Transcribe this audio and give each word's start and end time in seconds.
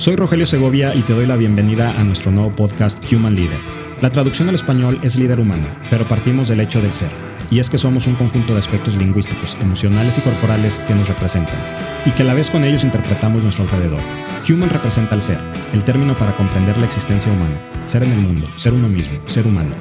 Soy 0.00 0.16
Rogelio 0.16 0.46
Segovia 0.46 0.94
y 0.94 1.02
te 1.02 1.12
doy 1.12 1.26
la 1.26 1.36
bienvenida 1.36 1.90
a 1.90 2.04
nuestro 2.04 2.32
nuevo 2.32 2.56
podcast 2.56 3.04
Human 3.12 3.34
Leader. 3.34 3.58
La 4.00 4.08
traducción 4.08 4.48
al 4.48 4.54
español 4.54 4.98
es 5.02 5.16
líder 5.16 5.38
humano, 5.38 5.66
pero 5.90 6.08
partimos 6.08 6.48
del 6.48 6.60
hecho 6.60 6.80
del 6.80 6.94
ser. 6.94 7.10
Y 7.50 7.58
es 7.58 7.68
que 7.68 7.76
somos 7.76 8.06
un 8.06 8.14
conjunto 8.14 8.54
de 8.54 8.60
aspectos 8.60 8.96
lingüísticos, 8.96 9.58
emocionales 9.60 10.16
y 10.16 10.22
corporales 10.22 10.78
que 10.88 10.94
nos 10.94 11.06
representan, 11.06 11.58
y 12.06 12.12
que 12.12 12.22
a 12.22 12.24
la 12.24 12.32
vez 12.32 12.48
con 12.48 12.64
ellos 12.64 12.82
interpretamos 12.82 13.42
nuestro 13.42 13.64
alrededor. 13.64 14.00
Human 14.48 14.70
representa 14.70 15.14
el 15.14 15.20
ser, 15.20 15.38
el 15.74 15.84
término 15.84 16.16
para 16.16 16.34
comprender 16.34 16.78
la 16.78 16.86
existencia 16.86 17.30
humana, 17.30 17.60
ser 17.86 18.02
en 18.02 18.12
el 18.12 18.20
mundo, 18.20 18.48
ser 18.56 18.72
uno 18.72 18.88
mismo, 18.88 19.20
ser 19.26 19.46
humano. 19.46 19.74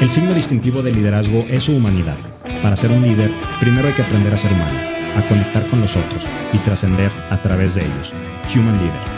El 0.00 0.08
signo 0.08 0.32
distintivo 0.32 0.80
del 0.80 0.94
liderazgo 0.94 1.44
es 1.50 1.64
su 1.64 1.76
humanidad. 1.76 2.16
Para 2.62 2.76
ser 2.76 2.92
un 2.92 3.02
líder, 3.02 3.30
primero 3.60 3.88
hay 3.88 3.94
que 3.94 4.00
aprender 4.00 4.32
a 4.32 4.38
ser 4.38 4.54
humano, 4.54 4.78
a 5.18 5.28
conectar 5.28 5.68
con 5.68 5.82
los 5.82 5.96
otros 5.96 6.24
y 6.54 6.56
trascender 6.60 7.10
a 7.28 7.36
través 7.42 7.74
de 7.74 7.82
ellos. 7.82 8.14
Human 8.54 8.72
Leader. 8.76 9.15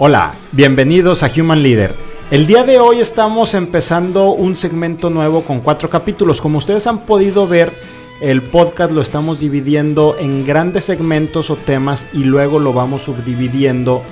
Hola, 0.00 0.32
bienvenidos 0.52 1.24
a 1.24 1.30
Human 1.36 1.60
Leader. 1.60 1.92
El 2.30 2.46
día 2.46 2.62
de 2.62 2.78
hoy 2.78 3.00
estamos 3.00 3.52
empezando 3.54 4.30
un 4.30 4.56
segmento 4.56 5.10
nuevo 5.10 5.42
con 5.42 5.58
cuatro 5.58 5.90
capítulos. 5.90 6.40
Como 6.40 6.58
ustedes 6.58 6.86
han 6.86 7.00
podido 7.00 7.48
ver, 7.48 7.72
el 8.20 8.44
podcast 8.44 8.92
lo 8.92 9.00
estamos 9.00 9.40
dividiendo 9.40 10.14
en 10.16 10.46
grandes 10.46 10.84
segmentos 10.84 11.50
o 11.50 11.56
temas 11.56 12.06
y 12.12 12.22
luego 12.22 12.60
lo 12.60 12.72
vamos 12.72 13.02
subdividiendo 13.02 14.04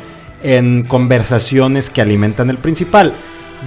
en 0.43 0.83
conversaciones 0.83 1.89
que 1.89 2.03
alimentan 2.03 2.51
el 2.51 2.59
principal. 2.59 3.13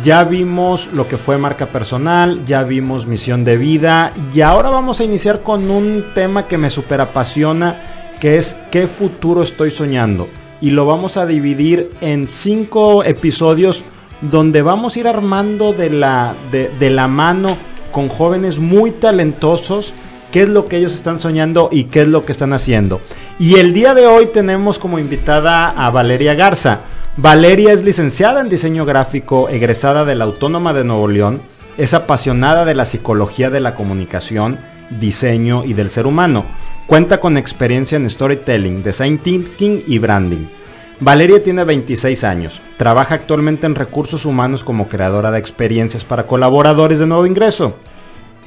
Ya 0.03 0.25
vimos 0.25 0.91
lo 0.91 1.07
que 1.07 1.17
fue 1.17 1.37
marca 1.37 1.67
personal, 1.67 2.43
ya 2.43 2.63
vimos 2.63 3.07
misión 3.07 3.45
de 3.45 3.55
vida 3.55 4.11
y 4.33 4.41
ahora 4.41 4.69
vamos 4.69 4.99
a 4.99 5.05
iniciar 5.05 5.41
con 5.41 5.71
un 5.71 6.03
tema 6.13 6.47
que 6.49 6.57
me 6.57 6.69
super 6.69 6.99
apasiona, 6.99 8.11
que 8.19 8.37
es 8.37 8.57
qué 8.71 8.87
futuro 8.87 9.41
estoy 9.41 9.71
soñando 9.71 10.27
y 10.61 10.71
lo 10.71 10.85
vamos 10.85 11.17
a 11.17 11.25
dividir 11.25 11.89
en 12.01 12.27
cinco 12.27 13.03
episodios 13.03 13.83
donde 14.21 14.61
vamos 14.61 14.95
a 14.95 14.99
ir 14.99 15.07
armando 15.07 15.73
de 15.73 15.89
la, 15.89 16.35
de, 16.51 16.89
la 16.89 17.07
mano 17.07 17.47
con 17.91 18.09
jóvenes 18.09 18.59
muy 18.59 18.91
talentosos 18.91 19.93
qué 20.31 20.43
es 20.43 20.49
lo 20.49 20.65
que 20.65 20.77
ellos 20.77 20.93
están 20.93 21.19
soñando 21.19 21.69
y 21.71 21.85
qué 21.85 22.01
es 22.01 22.07
lo 22.07 22.25
que 22.25 22.33
están 22.33 22.53
haciendo. 22.53 23.01
Y 23.39 23.55
el 23.55 23.73
día 23.73 23.93
de 23.93 24.05
hoy 24.05 24.27
tenemos 24.27 24.77
como 24.77 24.99
invitada 24.99 25.69
a 25.69 25.89
Valeria 25.89 26.35
Garza. 26.35 26.81
Valeria 27.17 27.73
es 27.73 27.83
licenciada 27.83 28.41
en 28.41 28.49
diseño 28.49 28.85
gráfico, 28.85 29.49
egresada 29.49 30.05
de 30.05 30.15
la 30.15 30.25
Autónoma 30.25 30.73
de 30.73 30.83
Nuevo 30.83 31.07
León, 31.07 31.41
es 31.77 31.93
apasionada 31.93 32.65
de 32.65 32.75
la 32.75 32.85
psicología 32.85 33.49
de 33.49 33.61
la 33.61 33.73
comunicación, 33.73 34.59
diseño 34.99 35.63
y 35.65 35.73
del 35.73 35.89
ser 35.89 36.05
humano. 36.07 36.45
Cuenta 36.89 37.19
con 37.19 37.37
experiencia 37.37 37.97
en 37.97 38.09
storytelling, 38.09 38.81
design 38.81 39.19
thinking 39.19 39.83
y 39.85 39.99
branding. 39.99 40.47
Valeria 40.99 41.43
tiene 41.43 41.63
26 41.63 42.23
años. 42.23 42.63
Trabaja 42.77 43.13
actualmente 43.13 43.67
en 43.67 43.75
recursos 43.75 44.25
humanos 44.25 44.63
como 44.63 44.87
creadora 44.87 45.29
de 45.29 45.37
experiencias 45.37 46.03
para 46.03 46.25
colaboradores 46.25 46.97
de 46.97 47.05
nuevo 47.05 47.27
ingreso. 47.27 47.75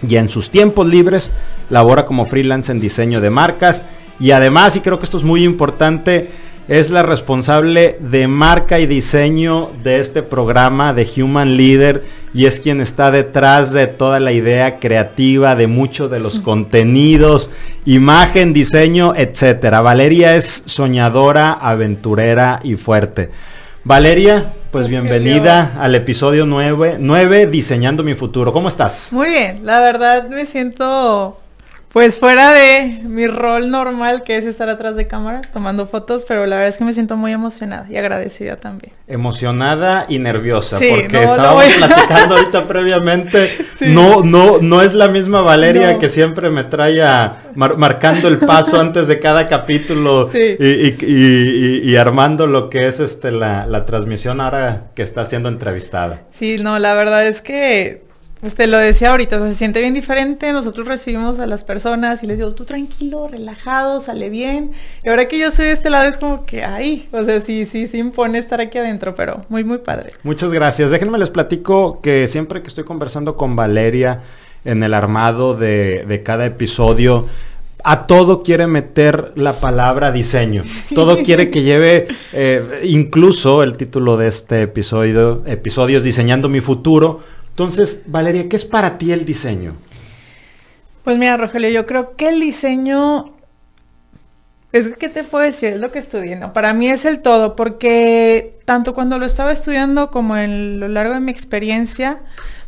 Y 0.07 0.17
en 0.17 0.29
sus 0.29 0.51
tiempos 0.51 0.89
libres 0.89 1.33
labora 1.71 2.05
como 2.05 2.27
freelance 2.27 2.73
en 2.73 2.81
diseño 2.81 3.21
de 3.21 3.31
marcas. 3.31 3.87
Y 4.19 4.33
además, 4.33 4.75
y 4.75 4.81
creo 4.81 4.99
que 4.99 5.05
esto 5.05 5.19
es 5.19 5.25
muy 5.25 5.45
importante, 5.45 6.33
es 6.69 6.91
la 6.91 7.03
responsable 7.03 7.97
de 8.01 8.29
marca 8.29 8.79
y 8.79 8.87
diseño 8.87 9.71
de 9.83 9.99
este 9.99 10.23
programa 10.23 10.95
de 10.95 11.09
Human 11.17 11.57
Leader 11.57 12.05
y 12.33 12.47
es 12.47 12.61
quien 12.61 12.81
está 12.81 13.11
detrás 13.11 13.73
de 13.73 13.89
toda 13.89 14.21
la 14.21 14.33
idea 14.33 14.79
creativa 14.79 15.57
de 15.57 15.67
muchos 15.67 16.11
de 16.11 16.21
los 16.21 16.41
contenidos, 16.41 17.51
imagen, 17.85 18.53
diseño, 18.53 19.15
etcétera. 19.17 19.81
Valeria 19.81 20.37
es 20.37 20.63
soñadora, 20.67 21.53
aventurera 21.53 22.61
y 22.63 22.77
fuerte. 22.77 23.31
Valeria, 23.85 24.53
pues 24.71 24.87
bienvenida 24.87 25.75
al 25.81 25.97
episodio 25.97 26.47
9, 26.47 26.97
9, 27.01 27.49
Diseñando 27.49 28.05
mi 28.05 28.15
futuro. 28.15 28.53
¿Cómo 28.53 28.69
estás? 28.69 29.09
Muy 29.11 29.29
bien, 29.29 29.61
la 29.65 29.81
verdad 29.81 30.29
me 30.29 30.47
siento 30.47 31.42
pues 31.93 32.19
fuera 32.19 32.53
de 32.53 33.01
mi 33.05 33.27
rol 33.27 33.71
normal, 33.71 34.23
que 34.23 34.39
es 34.39 34.47
estar 34.47 34.69
atrás 34.71 34.97
de 34.97 35.07
cámara 35.07 35.43
tomando 35.53 35.87
fotos, 35.87 36.25
pero 36.27 36.47
la 36.47 36.57
verdad 36.57 36.71
es 36.71 36.79
que 36.79 36.85
me 36.85 36.95
siento 36.95 37.17
muy 37.17 37.33
emocionada 37.33 37.87
y 37.91 37.97
agradecida 37.97 38.57
también. 38.57 38.95
Emocionada 39.07 40.07
y 40.09 40.19
nerviosa, 40.19 40.79
porque 40.79 41.23
estábamos 41.23 41.65
platicando 41.67 42.37
ahorita 42.37 42.67
previamente. 42.69 43.51
No, 43.83 44.23
no, 44.23 44.59
no 44.61 44.81
es 44.81 44.95
la 44.95 45.09
misma 45.09 45.41
Valeria 45.43 45.99
que 45.99 46.09
siempre 46.09 46.51
me 46.51 46.63
trae 46.63 47.03
marcando 47.57 48.29
el 48.29 48.39
paso 48.39 48.81
antes 48.81 49.09
de 49.09 49.19
cada 49.19 49.49
capítulo 49.49 50.31
y, 50.61 51.97
armando 51.97 52.47
lo 52.47 52.71
que 52.71 52.87
es 52.87 53.01
este 53.01 53.33
la, 53.33 53.67
la 53.67 53.85
transmisión 53.85 54.41
ahora 54.41 54.85
que 54.95 55.03
está 55.03 55.25
siendo 55.25 55.49
entrevistada. 55.49 56.23
Sí, 56.31 56.59
no, 56.59 56.79
la 56.79 56.95
verdad 56.95 57.27
es 57.27 57.43
que 57.43 58.03
Usted 58.43 58.69
lo 58.69 58.77
decía 58.79 59.13
ahorita, 59.13 59.39
se 59.49 59.55
siente 59.55 59.81
bien 59.81 59.95
diferente. 59.95 60.53
Nosotros 60.53 60.89
recibimos 60.89 61.39
a 61.39 61.47
las 61.47 61.63
personas 61.63 62.25
y 62.25 62.27
les 62.27 62.39
digo, 62.39 62.53
tú 62.53 62.65
tranquilo, 62.65 63.29
relajado, 63.29 64.01
sale 64.01 64.31
bien. 64.31 64.73
Y 65.05 65.11
ahora 65.11 65.29
que 65.29 65.39
yo 65.39 65.53
soy 65.53 65.67
de 65.67 65.73
este 65.73 65.91
lado 65.91 66.09
es 66.09 66.17
como 66.17 66.45
que 66.45 66.65
ahí, 66.65 67.09
o 67.13 67.25
sea, 67.25 67.41
sí, 67.41 67.67
sí, 67.67 67.87
sí 67.87 67.99
impone 67.99 68.39
estar 68.39 68.61
aquí 68.61 68.79
adentro, 68.79 69.15
pero 69.15 69.47
muy, 69.49 69.63
muy 69.63 69.79
padre. 69.79 70.11
Muchas 70.25 70.53
gracias. 70.53 70.91
Déjenme 70.91 71.19
les 71.19 71.31
platico 71.31 72.01
que 72.01 72.27
siempre 72.27 72.63
que 72.63 72.67
estoy 72.67 72.83
conversando 72.83 73.37
con 73.37 73.55
Valeria 73.55 74.23
en 74.65 74.83
el 74.83 74.93
armado 74.93 75.55
de, 75.55 76.23
cada 76.25 76.45
episodio, 76.45 77.29
a 77.85 78.09
todo 78.09 78.43
quiere 78.43 78.67
meter 78.67 79.35
la 79.37 79.53
palabra 79.53 80.11
diseño. 80.11 80.65
Todo 80.97 81.19
quiere 81.25 81.49
que 81.49 81.63
lleve, 81.63 82.09
eh, 82.33 82.81
incluso 82.83 83.63
el 83.63 83.77
título 83.77 84.17
de 84.17 84.27
este 84.27 84.63
episodio, 84.63 85.43
episodios 85.47 86.03
Diseñando 86.03 86.49
mi 86.49 86.61
futuro 86.61 87.21
entonces, 87.53 88.01
Valeria, 88.07 88.49
¿qué 88.49 88.57
es 88.57 88.65
para 88.65 88.97
ti 88.97 89.13
el 89.13 89.27
diseño? 89.27 89.77
Pues 91.05 91.19
mira, 91.19 91.37
Rogelio, 91.37 91.69
yo 91.69 91.85
creo 91.85 92.17
que 92.17 92.31
el 92.31 92.41
diseño 92.41 93.35
es 94.73 94.89
que 94.97 95.11
te 95.11 95.23
puedo 95.23 95.45
decir, 95.45 95.75
es 95.75 95.81
lo 95.81 95.93
que 95.93 95.99
estudié, 95.99 96.37
¿no? 96.37 96.55
Para 96.55 96.73
mí 96.73 96.89
es 96.89 97.05
el 97.05 97.21
todo, 97.21 97.55
porque 97.55 98.59
tanto 98.65 98.95
cuando 98.95 99.19
lo 99.19 99.27
estaba 99.27 99.53
estudiando 99.53 100.11
como 100.11 100.39
en 100.39 100.81
lo 100.81 100.89
largo 100.89 101.13
de 101.13 101.21
mi 101.21 101.31
experiencia, 101.31 102.21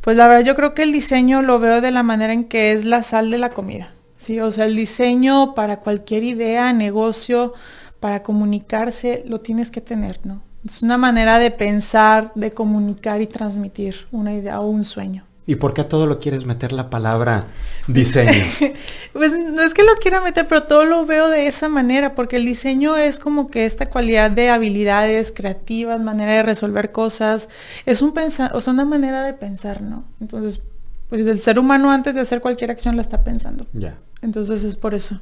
pues 0.02 0.18
la 0.18 0.28
verdad 0.28 0.44
yo 0.44 0.54
creo 0.54 0.74
que 0.74 0.82
el 0.82 0.92
diseño 0.92 1.40
lo 1.40 1.58
veo 1.58 1.80
de 1.80 1.90
la 1.90 2.02
manera 2.02 2.34
en 2.34 2.44
que 2.44 2.72
es 2.72 2.84
la 2.84 3.02
sal 3.02 3.30
de 3.30 3.38
la 3.38 3.50
comida. 3.50 3.92
Sí, 4.18 4.38
o 4.38 4.52
sea, 4.52 4.66
el 4.66 4.76
diseño 4.76 5.54
para 5.54 5.80
cualquier 5.80 6.24
idea, 6.24 6.74
negocio, 6.74 7.54
para 8.00 8.22
comunicarse, 8.22 9.22
lo 9.26 9.40
tienes 9.40 9.70
que 9.70 9.80
tener, 9.80 10.20
¿no? 10.26 10.42
Es 10.64 10.82
una 10.82 10.96
manera 10.96 11.38
de 11.38 11.50
pensar, 11.50 12.32
de 12.34 12.50
comunicar 12.50 13.20
y 13.20 13.26
transmitir 13.26 14.06
una 14.10 14.32
idea 14.32 14.60
o 14.60 14.66
un 14.66 14.84
sueño. 14.84 15.24
¿Y 15.46 15.56
por 15.56 15.74
qué 15.74 15.82
a 15.82 15.88
todo 15.88 16.06
lo 16.06 16.20
quieres 16.20 16.46
meter 16.46 16.72
la 16.72 16.88
palabra 16.88 17.44
diseño? 17.86 18.32
pues 19.12 19.32
no 19.32 19.60
es 19.60 19.74
que 19.74 19.84
lo 19.84 19.94
quiera 20.00 20.22
meter, 20.22 20.48
pero 20.48 20.62
todo 20.62 20.86
lo 20.86 21.04
veo 21.04 21.28
de 21.28 21.46
esa 21.46 21.68
manera, 21.68 22.14
porque 22.14 22.36
el 22.36 22.46
diseño 22.46 22.96
es 22.96 23.20
como 23.20 23.48
que 23.48 23.66
esta 23.66 23.86
cualidad 23.86 24.30
de 24.30 24.48
habilidades 24.48 25.32
creativas, 25.36 26.00
manera 26.00 26.32
de 26.32 26.42
resolver 26.42 26.92
cosas, 26.92 27.50
es 27.84 28.00
un 28.00 28.12
pensar, 28.12 28.56
o 28.56 28.62
sea, 28.62 28.72
una 28.72 28.86
manera 28.86 29.22
de 29.22 29.34
pensar, 29.34 29.82
¿no? 29.82 30.04
Entonces, 30.18 30.62
pues 31.10 31.26
el 31.26 31.38
ser 31.38 31.58
humano 31.58 31.90
antes 31.90 32.14
de 32.14 32.22
hacer 32.22 32.40
cualquier 32.40 32.70
acción 32.70 32.96
la 32.96 33.02
está 33.02 33.22
pensando. 33.22 33.66
Ya. 33.74 33.98
Entonces 34.22 34.64
es 34.64 34.78
por 34.78 34.94
eso. 34.94 35.20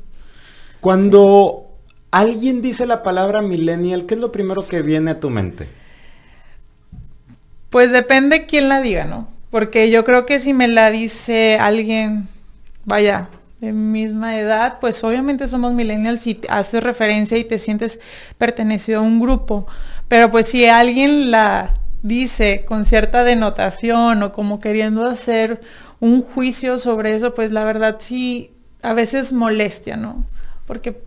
Cuando 0.80 1.71
alguien 2.12 2.62
dice 2.62 2.86
la 2.86 3.02
palabra 3.02 3.42
millennial, 3.42 4.06
¿qué 4.06 4.14
es 4.14 4.20
lo 4.20 4.30
primero 4.30 4.68
que 4.68 4.82
viene 4.82 5.10
a 5.10 5.16
tu 5.16 5.30
mente? 5.30 5.68
Pues 7.70 7.90
depende 7.90 8.46
quién 8.46 8.68
la 8.68 8.80
diga, 8.80 9.06
¿no? 9.06 9.28
Porque 9.50 9.90
yo 9.90 10.04
creo 10.04 10.24
que 10.26 10.38
si 10.38 10.52
me 10.52 10.68
la 10.68 10.90
dice 10.90 11.58
alguien, 11.58 12.28
vaya, 12.84 13.28
de 13.60 13.72
misma 13.72 14.38
edad, 14.38 14.78
pues 14.80 15.02
obviamente 15.04 15.48
somos 15.48 15.72
millennials 15.72 16.26
y 16.26 16.38
haces 16.48 16.84
referencia 16.84 17.38
y 17.38 17.44
te 17.44 17.58
sientes 17.58 17.98
pertenecido 18.36 19.00
a 19.00 19.02
un 19.02 19.18
grupo. 19.18 19.66
Pero 20.08 20.30
pues 20.30 20.46
si 20.46 20.66
alguien 20.66 21.30
la 21.30 21.74
dice 22.02 22.64
con 22.66 22.84
cierta 22.84 23.24
denotación 23.24 24.22
o 24.22 24.32
como 24.32 24.60
queriendo 24.60 25.06
hacer 25.06 25.62
un 26.00 26.22
juicio 26.22 26.78
sobre 26.78 27.14
eso, 27.14 27.34
pues 27.34 27.52
la 27.52 27.64
verdad 27.64 27.96
sí, 28.00 28.50
a 28.82 28.92
veces 28.92 29.32
molestia, 29.32 29.96
¿no? 29.96 30.26
Porque 30.66 31.00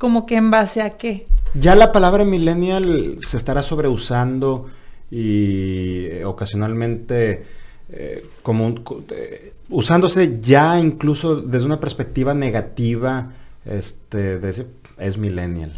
como 0.00 0.24
que 0.24 0.36
en 0.36 0.50
base 0.50 0.80
a 0.80 0.96
qué. 0.96 1.26
Ya 1.52 1.74
la 1.74 1.92
palabra 1.92 2.24
millennial 2.24 3.18
se 3.20 3.36
estará 3.36 3.62
sobreusando 3.62 4.70
y 5.10 6.06
eh, 6.06 6.24
ocasionalmente 6.24 7.44
eh, 7.90 8.24
como 8.42 8.76
eh, 9.10 9.52
usándose 9.68 10.38
ya 10.40 10.80
incluso 10.80 11.36
desde 11.36 11.66
una 11.66 11.80
perspectiva 11.80 12.32
negativa, 12.32 13.32
este, 13.66 14.38
de 14.38 14.48
ese, 14.48 14.68
es 14.96 15.18
millennial. 15.18 15.74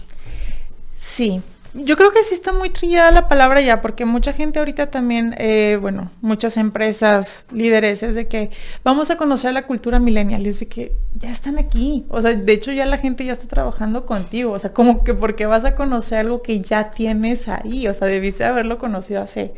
Sí, 0.99 1.43
yo 1.75 1.97
creo 1.97 2.11
que 2.11 2.23
sí 2.23 2.35
está 2.35 2.53
muy 2.53 2.69
trillada 2.69 3.11
la 3.11 3.29
palabra 3.29 3.61
ya, 3.63 3.81
porque 3.81 4.05
mucha 4.05 4.35
gente 4.35 4.59
ahorita 4.59 4.91
también, 4.91 5.35
eh, 5.39 5.79
bueno, 5.81 6.11
muchas 6.21 6.59
empresas, 6.59 7.47
líderes, 7.51 8.03
es 8.03 8.15
de 8.15 8.29
que 8.29 8.51
vamos 8.85 9.11
a 9.11 9.17
conocer 9.17 9.55
la 9.55 9.67
cultura 9.67 9.99
millennial, 9.99 10.47
es 10.47 10.61
de 10.61 10.69
que 10.69 10.93
ya 11.15 11.31
están 11.31 11.59
aquí. 11.59 12.05
O 12.11 12.21
sea, 12.21 12.35
de 12.35 12.53
hecho 12.53 12.73
ya 12.73 12.85
la 12.85 12.99
gente 12.99 13.25
ya 13.25 13.33
está 13.33 13.49
trabajando 13.49 14.05
contigo. 14.05 14.53
O 14.53 14.59
sea, 14.59 14.75
como 14.75 15.03
que 15.03 15.15
porque 15.15 15.47
vas 15.47 15.65
a 15.65 15.75
conocer 15.75 16.19
algo 16.19 16.43
que 16.43 16.61
ya 16.61 16.91
tienes 16.91 17.49
ahí. 17.49 17.89
O 17.89 17.95
sea, 17.95 18.07
debiste 18.07 18.45
haberlo 18.45 18.79
conocido 18.79 19.23
hace 19.23 19.55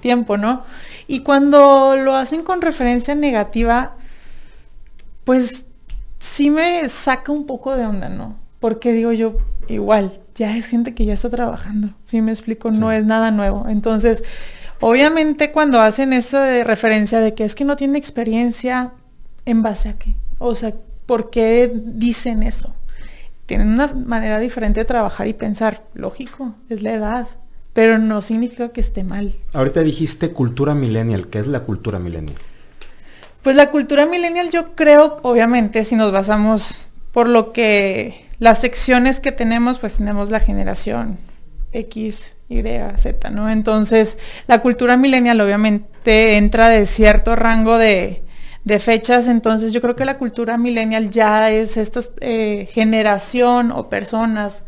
tiempo, 0.00 0.38
¿no? 0.38 0.64
Y 1.06 1.20
cuando 1.20 1.96
lo 1.96 2.14
hacen 2.14 2.44
con 2.44 2.62
referencia 2.62 3.14
negativa, 3.14 3.96
pues 5.24 5.66
sí 6.18 6.48
me 6.48 6.88
saca 6.88 7.30
un 7.30 7.46
poco 7.46 7.76
de 7.76 7.84
onda, 7.84 8.08
¿no? 8.08 8.38
Porque 8.60 8.92
digo 8.92 9.12
yo, 9.12 9.36
igual, 9.68 10.20
ya 10.38 10.56
es 10.56 10.66
gente 10.66 10.94
que 10.94 11.04
ya 11.04 11.14
está 11.14 11.28
trabajando. 11.28 11.88
Si 12.04 12.22
me 12.22 12.30
explico, 12.30 12.70
no 12.70 12.92
es 12.92 13.04
nada 13.04 13.32
nuevo. 13.32 13.66
Entonces, 13.68 14.22
obviamente 14.80 15.50
cuando 15.50 15.80
hacen 15.80 16.12
esa 16.12 16.44
de 16.44 16.62
referencia 16.62 17.20
de 17.20 17.34
que 17.34 17.44
es 17.44 17.56
que 17.56 17.64
no 17.64 17.74
tiene 17.74 17.98
experiencia, 17.98 18.92
¿en 19.44 19.62
base 19.62 19.88
a 19.88 19.98
qué? 19.98 20.14
O 20.38 20.54
sea, 20.54 20.74
¿por 21.06 21.30
qué 21.30 21.70
dicen 21.74 22.44
eso? 22.44 22.74
Tienen 23.46 23.68
una 23.68 23.88
manera 23.88 24.38
diferente 24.38 24.80
de 24.80 24.84
trabajar 24.84 25.26
y 25.26 25.32
pensar. 25.32 25.82
Lógico, 25.94 26.54
es 26.68 26.82
la 26.82 26.92
edad. 26.92 27.26
Pero 27.72 27.98
no 27.98 28.22
significa 28.22 28.68
que 28.68 28.80
esté 28.80 29.02
mal. 29.02 29.34
Ahorita 29.52 29.80
dijiste 29.80 30.32
cultura 30.32 30.74
millennial. 30.74 31.28
¿Qué 31.28 31.38
es 31.38 31.46
la 31.46 31.60
cultura 31.60 31.98
millennial? 31.98 32.38
Pues 33.42 33.56
la 33.56 33.70
cultura 33.70 34.06
millennial 34.06 34.50
yo 34.50 34.74
creo, 34.74 35.18
obviamente, 35.22 35.82
si 35.82 35.96
nos 35.96 36.12
basamos 36.12 36.86
por 37.12 37.28
lo 37.28 37.52
que 37.52 38.27
las 38.38 38.60
secciones 38.60 39.20
que 39.20 39.32
tenemos, 39.32 39.78
pues 39.78 39.96
tenemos 39.96 40.30
la 40.30 40.40
generación 40.40 41.18
X, 41.72 42.34
Y, 42.48 42.62
Z, 42.96 43.30
¿no? 43.30 43.50
Entonces, 43.50 44.18
la 44.46 44.60
cultura 44.60 44.96
millennial 44.96 45.40
obviamente 45.40 46.36
entra 46.36 46.68
de 46.68 46.86
cierto 46.86 47.36
rango 47.36 47.78
de, 47.78 48.22
fechas, 48.80 49.28
entonces 49.28 49.72
yo 49.72 49.80
creo 49.80 49.96
que 49.96 50.04
la 50.04 50.18
cultura 50.18 50.58
millennial 50.58 51.08
ya 51.08 51.50
es 51.50 51.78
esta 51.78 52.00
eh, 52.20 52.68
generación 52.70 53.72
o 53.72 53.88
personas 53.88 54.62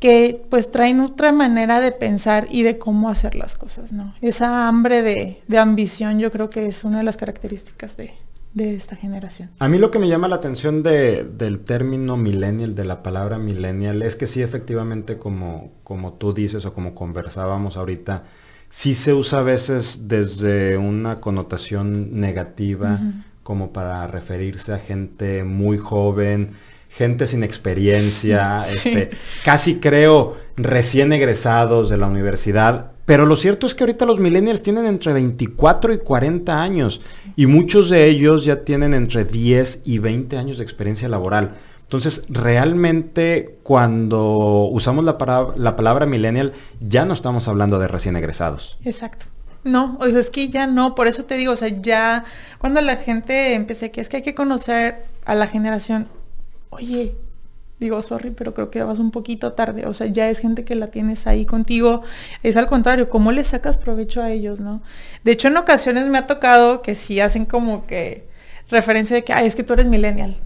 que 0.00 0.40
pues 0.48 0.70
traen 0.70 1.00
otra 1.00 1.30
manera 1.30 1.82
de 1.82 1.92
pensar 1.92 2.46
y 2.50 2.62
de 2.62 2.78
cómo 2.78 3.10
hacer 3.10 3.34
las 3.34 3.56
cosas, 3.56 3.92
¿no? 3.92 4.14
Esa 4.22 4.66
hambre 4.66 5.02
de 5.46 5.58
ambición 5.58 6.18
yo 6.18 6.32
creo 6.32 6.48
que 6.48 6.68
es 6.68 6.84
una 6.84 6.98
de 6.98 7.04
las 7.04 7.18
características 7.18 7.98
de, 7.98 8.14
de 8.58 8.74
esta 8.74 8.94
generación. 8.94 9.50
A 9.58 9.68
mí 9.68 9.78
lo 9.78 9.90
que 9.90 9.98
me 9.98 10.08
llama 10.08 10.28
la 10.28 10.36
atención 10.36 10.82
de, 10.82 11.24
del 11.24 11.60
término 11.60 12.18
millennial, 12.18 12.74
de 12.74 12.84
la 12.84 13.02
palabra 13.02 13.38
millennial, 13.38 14.02
es 14.02 14.16
que 14.16 14.26
sí 14.26 14.42
efectivamente 14.42 15.16
como, 15.16 15.72
como 15.84 16.12
tú 16.12 16.34
dices 16.34 16.66
o 16.66 16.74
como 16.74 16.94
conversábamos 16.94 17.78
ahorita, 17.78 18.24
sí 18.68 18.92
se 18.92 19.14
usa 19.14 19.40
a 19.40 19.42
veces 19.42 20.08
desde 20.08 20.76
una 20.76 21.20
connotación 21.20 22.20
negativa 22.20 23.00
como 23.42 23.72
para 23.72 24.06
referirse 24.06 24.74
a 24.74 24.78
gente 24.78 25.42
muy 25.42 25.78
joven, 25.78 26.50
gente 26.98 27.28
sin 27.28 27.44
experiencia, 27.44 28.62
este, 28.72 29.10
casi 29.44 29.76
creo 29.76 30.36
recién 30.56 31.12
egresados 31.12 31.88
de 31.88 31.96
la 31.96 32.08
universidad, 32.08 32.90
pero 33.06 33.24
lo 33.24 33.36
cierto 33.36 33.66
es 33.66 33.74
que 33.76 33.84
ahorita 33.84 34.04
los 34.04 34.18
millennials 34.18 34.62
tienen 34.62 34.84
entre 34.84 35.12
24 35.12 35.94
y 35.94 35.98
40 35.98 36.60
años 36.60 37.00
y 37.36 37.46
muchos 37.46 37.88
de 37.88 38.06
ellos 38.06 38.44
ya 38.44 38.64
tienen 38.64 38.92
entre 38.94 39.24
10 39.24 39.82
y 39.84 39.98
20 39.98 40.36
años 40.36 40.58
de 40.58 40.64
experiencia 40.64 41.08
laboral. 41.08 41.54
Entonces, 41.82 42.22
realmente 42.28 43.58
cuando 43.62 44.68
usamos 44.70 45.04
la, 45.04 45.16
la 45.56 45.76
palabra 45.76 46.04
millennial 46.04 46.52
ya 46.86 47.06
no 47.06 47.14
estamos 47.14 47.48
hablando 47.48 47.78
de 47.78 47.88
recién 47.88 48.16
egresados. 48.16 48.76
Exacto. 48.84 49.24
No, 49.64 49.96
o 50.00 50.10
sea, 50.10 50.20
es 50.20 50.30
que 50.30 50.48
ya 50.48 50.66
no, 50.66 50.94
por 50.94 51.06
eso 51.06 51.24
te 51.24 51.36
digo, 51.36 51.52
o 51.52 51.56
sea, 51.56 51.68
ya 51.68 52.24
cuando 52.58 52.80
la 52.80 52.96
gente 52.96 53.54
empecé 53.54 53.90
que 53.90 54.00
es 54.00 54.08
que 54.08 54.18
hay 54.18 54.22
que 54.22 54.34
conocer 54.34 55.04
a 55.24 55.34
la 55.34 55.46
generación, 55.46 56.08
oye, 56.70 57.14
digo, 57.80 58.02
sorry, 58.02 58.30
pero 58.30 58.54
creo 58.54 58.70
que 58.70 58.82
vas 58.82 58.98
un 58.98 59.10
poquito 59.10 59.52
tarde. 59.52 59.86
O 59.86 59.94
sea, 59.94 60.06
ya 60.06 60.30
es 60.30 60.38
gente 60.38 60.64
que 60.64 60.74
la 60.74 60.88
tienes 60.88 61.26
ahí 61.26 61.44
contigo. 61.44 62.02
Es 62.42 62.56
al 62.56 62.66
contrario, 62.66 63.08
¿cómo 63.08 63.32
le 63.32 63.44
sacas 63.44 63.76
provecho 63.76 64.22
a 64.22 64.30
ellos, 64.30 64.60
no? 64.60 64.82
De 65.24 65.32
hecho, 65.32 65.48
en 65.48 65.56
ocasiones 65.56 66.06
me 66.08 66.18
ha 66.18 66.26
tocado 66.26 66.82
que 66.82 66.94
sí 66.94 67.20
hacen 67.20 67.44
como 67.44 67.86
que 67.86 68.26
referencia 68.68 69.16
de 69.16 69.24
que, 69.24 69.32
ay, 69.32 69.46
es 69.46 69.56
que 69.56 69.62
tú 69.62 69.72
eres 69.72 69.86
millennial. 69.86 70.36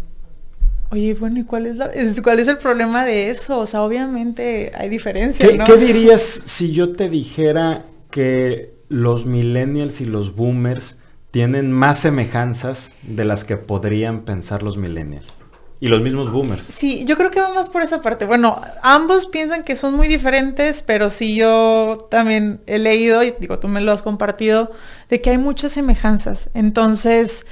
Oye, 0.91 1.15
bueno, 1.15 1.41
¿y 1.41 1.45
cuál 1.45 1.67
es, 1.67 2.21
cuál 2.21 2.39
es 2.39 2.49
el 2.49 2.59
problema 2.59 3.05
de 3.05 3.31
eso? 3.31 3.61
O 3.61 3.67
sea, 3.67 3.83
obviamente 3.83 4.73
hay 4.75 4.91
diferencias, 4.91 5.49
¿Qué, 5.51 5.59
¿Qué 5.59 5.77
dirías 5.77 6.21
si 6.21 6.73
yo 6.73 6.93
te 6.93 7.09
dijera 7.09 7.85
que 8.11 8.75
los 8.91 9.25
millennials 9.25 10.03
y 10.03 10.05
los 10.05 10.37
boomers 10.37 10.99
tienen 11.31 11.73
más 11.73 12.01
semejanzas 12.01 12.93
de 13.03 13.25
las 13.25 13.47
que 13.47 13.57
podrían 13.57 14.27
pensar 14.27 14.63
los 14.63 14.77
millennials? 14.77 15.42
Y 15.83 15.89
los 15.89 16.01
mismos 16.01 16.31
boomers. 16.31 16.67
Sí, 16.67 17.05
yo 17.07 17.17
creo 17.17 17.33
que 17.33 17.41
va 17.41 17.53
más 17.53 17.69
por 17.69 17.83
esa 17.83 18.03
parte. 18.03 18.25
Bueno, 18.25 18.61
ambos 18.85 19.27
piensan 19.27 19.65
que 19.65 19.75
son 19.75 19.95
muy 19.95 20.07
diferentes, 20.07 20.81
pero 20.81 21.11
sí 21.11 21.35
yo 21.35 22.07
también 22.09 22.61
he 22.69 22.79
leído, 22.79 23.25
y 23.25 23.35
digo, 23.41 23.59
tú 23.59 23.67
me 23.67 23.81
lo 23.81 23.91
has 23.91 24.01
compartido, 24.01 24.71
de 25.11 25.21
que 25.21 25.31
hay 25.31 25.39
muchas 25.39 25.73
semejanzas. 25.73 26.51
Entonces, 26.55 27.47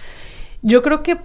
yo 0.63 0.81
creo 0.81 1.03
que 1.03 1.19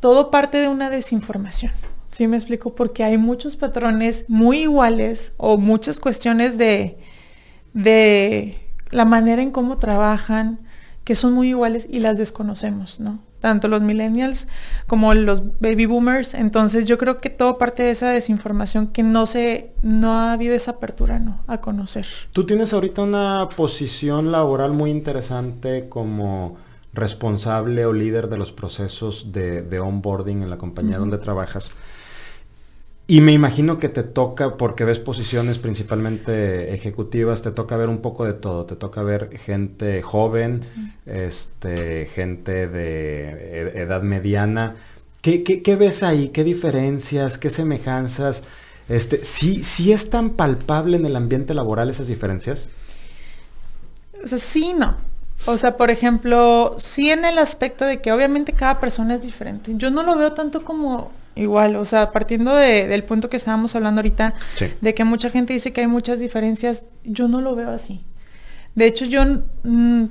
todo 0.00 0.30
parte 0.30 0.56
de 0.56 0.68
una 0.68 0.88
desinformación. 0.88 1.72
¿Sí 2.10 2.26
me 2.26 2.38
explico? 2.38 2.74
Porque 2.74 3.04
hay 3.04 3.18
muchos 3.18 3.56
patrones 3.56 4.24
muy 4.26 4.60
iguales 4.60 5.32
o 5.36 5.58
muchas 5.58 6.00
cuestiones 6.00 6.56
de, 6.56 6.96
de 7.74 8.66
la 8.88 9.04
manera 9.04 9.42
en 9.42 9.50
cómo 9.50 9.76
trabajan 9.76 10.60
que 11.04 11.16
son 11.16 11.34
muy 11.34 11.50
iguales 11.50 11.86
y 11.90 11.98
las 11.98 12.16
desconocemos, 12.16 12.98
¿no? 12.98 13.20
Tanto 13.44 13.68
los 13.68 13.82
millennials 13.82 14.48
como 14.86 15.12
los 15.12 15.42
baby 15.60 15.84
boomers. 15.84 16.32
Entonces 16.32 16.86
yo 16.86 16.96
creo 16.96 17.18
que 17.18 17.28
todo 17.28 17.58
parte 17.58 17.82
de 17.82 17.90
esa 17.90 18.08
desinformación 18.08 18.86
que 18.86 19.02
no 19.02 19.26
se, 19.26 19.74
no 19.82 20.16
ha 20.16 20.32
habido 20.32 20.54
esa 20.54 20.70
apertura 20.70 21.18
¿no? 21.18 21.42
a 21.46 21.60
conocer. 21.60 22.06
Tú 22.32 22.46
tienes 22.46 22.72
ahorita 22.72 23.02
una 23.02 23.50
posición 23.54 24.32
laboral 24.32 24.72
muy 24.72 24.90
interesante 24.90 25.90
como 25.90 26.56
responsable 26.94 27.84
o 27.84 27.92
líder 27.92 28.30
de 28.30 28.38
los 28.38 28.50
procesos 28.50 29.30
de, 29.30 29.78
onboarding 29.78 30.42
en 30.42 30.48
la 30.48 30.56
compañía 30.56 30.96
donde 30.96 31.18
trabajas. 31.18 31.74
Y 33.06 33.20
me 33.20 33.32
imagino 33.32 33.78
que 33.78 33.90
te 33.90 34.02
toca, 34.02 34.56
porque 34.56 34.84
ves 34.84 34.98
posiciones 34.98 35.58
principalmente 35.58 36.72
ejecutivas, 36.72 37.42
te 37.42 37.50
toca 37.50 37.76
ver 37.76 37.90
un 37.90 37.98
poco 37.98 38.24
de 38.24 38.32
todo. 38.32 38.64
Te 38.64 38.76
toca 38.76 39.02
ver 39.02 39.36
gente 39.36 40.00
joven, 40.00 40.62
este, 41.04 42.06
gente 42.06 42.66
de 42.66 43.72
e, 43.74 43.82
edad 43.82 44.02
mediana. 44.02 44.76
¿Qué, 45.20 45.76
ves 45.78 46.02
ahí? 46.02 46.28
¿Qué 46.28 46.44
diferencias? 46.44 47.36
¿Qué 47.36 47.50
semejanzas? 47.50 48.42
Este, 48.88 49.22
¿sí, 49.22 49.62
¿Sí 49.62 49.92
es 49.92 50.08
tan 50.08 50.30
palpable 50.30 50.96
en 50.96 51.04
el 51.04 51.16
ambiente 51.16 51.52
laboral 51.52 51.90
esas 51.90 52.08
diferencias? 52.08 52.70
O 54.22 54.28
sea, 54.28 54.38
sí, 54.38 54.72
no. 54.78 54.96
O 55.44 55.58
sea, 55.58 55.76
por 55.76 55.90
ejemplo, 55.90 56.76
sí 56.78 57.10
en 57.10 57.26
el 57.26 57.36
aspecto 57.36 57.84
de 57.84 58.00
que 58.00 58.12
obviamente 58.12 58.54
cada 58.54 58.80
persona 58.80 59.16
es 59.16 59.22
diferente. 59.22 59.72
Yo 59.76 59.90
no 59.90 60.02
lo 60.02 60.16
veo 60.16 60.32
tanto 60.32 60.64
como 60.64 61.10
Igual, 61.36 61.76
o 61.76 61.84
sea, 61.84 62.12
partiendo 62.12 62.54
del 62.54 63.02
punto 63.04 63.28
que 63.28 63.36
estábamos 63.36 63.74
hablando 63.74 64.00
ahorita, 64.00 64.34
de 64.80 64.94
que 64.94 65.04
mucha 65.04 65.30
gente 65.30 65.52
dice 65.52 65.72
que 65.72 65.80
hay 65.80 65.88
muchas 65.88 66.20
diferencias, 66.20 66.84
yo 67.04 67.26
no 67.26 67.40
lo 67.40 67.56
veo 67.56 67.70
así. 67.70 68.04
De 68.74 68.86
hecho, 68.86 69.04
yo, 69.04 69.22
mm, 69.64 70.04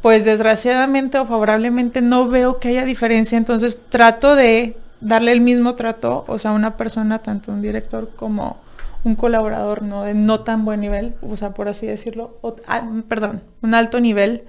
pues 0.00 0.24
desgraciadamente 0.24 1.18
o 1.18 1.26
favorablemente 1.26 2.00
no 2.00 2.28
veo 2.28 2.58
que 2.60 2.68
haya 2.68 2.84
diferencia, 2.84 3.36
entonces 3.36 3.78
trato 3.90 4.36
de 4.36 4.76
darle 5.00 5.32
el 5.32 5.40
mismo 5.40 5.74
trato, 5.74 6.24
o 6.28 6.38
sea, 6.38 6.52
a 6.52 6.54
una 6.54 6.76
persona, 6.76 7.18
tanto 7.20 7.52
un 7.52 7.62
director 7.62 8.10
como 8.16 8.58
un 9.04 9.14
colaborador, 9.14 9.82
¿no? 9.82 10.04
De 10.04 10.14
no 10.14 10.40
tan 10.40 10.64
buen 10.64 10.80
nivel, 10.80 11.14
o 11.22 11.36
sea, 11.36 11.50
por 11.50 11.68
así 11.68 11.86
decirlo, 11.86 12.38
ah, 12.66 12.88
perdón, 13.08 13.42
un 13.62 13.74
alto 13.74 14.00
nivel, 14.00 14.44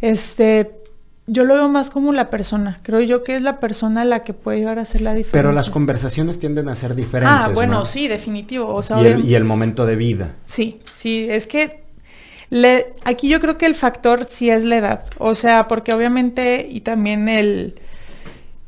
este, 0.00 0.78
yo 1.28 1.44
lo 1.44 1.54
veo 1.54 1.68
más 1.68 1.90
como 1.90 2.12
la 2.12 2.30
persona. 2.30 2.80
Creo 2.82 3.00
yo 3.00 3.22
que 3.22 3.36
es 3.36 3.42
la 3.42 3.60
persona 3.60 4.04
la 4.04 4.24
que 4.24 4.32
puede 4.32 4.58
llegar 4.58 4.78
a 4.78 4.82
hacer 4.82 5.02
la 5.02 5.14
diferencia. 5.14 5.40
Pero 5.40 5.52
las 5.52 5.70
conversaciones 5.70 6.38
tienden 6.38 6.68
a 6.68 6.74
ser 6.74 6.94
diferentes. 6.94 7.38
Ah, 7.38 7.50
bueno, 7.54 7.84
sí, 7.84 8.08
definitivo. 8.08 8.80
y, 9.00 9.34
el, 9.34 9.44
momento 9.44 9.86
de 9.86 9.96
vida. 9.96 10.32
Sí, 10.46 10.78
sí, 10.94 11.26
es 11.28 11.46
que 11.46 11.82
le, 12.50 12.94
aquí 13.04 13.28
yo 13.28 13.40
creo 13.40 13.58
que 13.58 13.66
el 13.66 13.74
factor 13.74 14.24
sí 14.24 14.48
es 14.48 14.64
la 14.64 14.78
edad. 14.78 15.04
O 15.18 15.34
sea, 15.34 15.68
porque 15.68 15.92
obviamente, 15.92 16.66
y 16.68 16.80
también 16.80 17.28
el, 17.28 17.74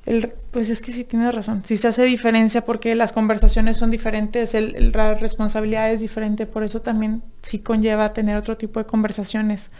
el 0.04 0.32
pues 0.50 0.68
es 0.68 0.82
que 0.82 0.92
sí 0.92 1.04
tienes 1.04 1.34
razón. 1.34 1.62
Sí 1.64 1.76
se 1.76 1.88
hace 1.88 2.04
diferencia 2.04 2.64
porque 2.64 2.94
las 2.94 3.12
conversaciones 3.12 3.78
son 3.78 3.90
diferentes, 3.90 4.54
el, 4.54 4.92
la 4.94 5.14
responsabilidad 5.14 5.90
es 5.92 6.00
diferente, 6.00 6.46
por 6.46 6.62
eso 6.62 6.82
también 6.82 7.22
sí 7.40 7.60
conlleva 7.60 8.12
tener 8.12 8.36
otro 8.36 8.56
tipo 8.56 8.80
de 8.80 8.86
conversaciones 8.86 9.70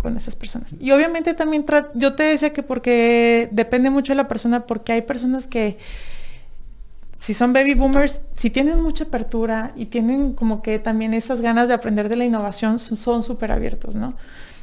con 0.00 0.16
esas 0.16 0.36
personas. 0.36 0.74
Y 0.78 0.90
obviamente 0.92 1.34
también 1.34 1.64
yo 1.94 2.14
te 2.14 2.22
decía 2.22 2.52
que 2.52 2.62
porque 2.62 3.48
depende 3.52 3.90
mucho 3.90 4.12
de 4.12 4.16
la 4.16 4.28
persona, 4.28 4.66
porque 4.66 4.92
hay 4.92 5.02
personas 5.02 5.46
que 5.46 5.78
si 7.18 7.34
son 7.34 7.52
baby 7.52 7.74
boomers, 7.74 8.20
si 8.36 8.48
tienen 8.48 8.80
mucha 8.80 9.04
apertura 9.04 9.72
y 9.76 9.86
tienen 9.86 10.34
como 10.34 10.62
que 10.62 10.78
también 10.78 11.14
esas 11.14 11.40
ganas 11.40 11.68
de 11.68 11.74
aprender 11.74 12.08
de 12.08 12.16
la 12.16 12.24
innovación, 12.24 12.78
son 12.78 13.22
súper 13.22 13.50
abiertos, 13.50 13.96
¿no? 13.96 14.14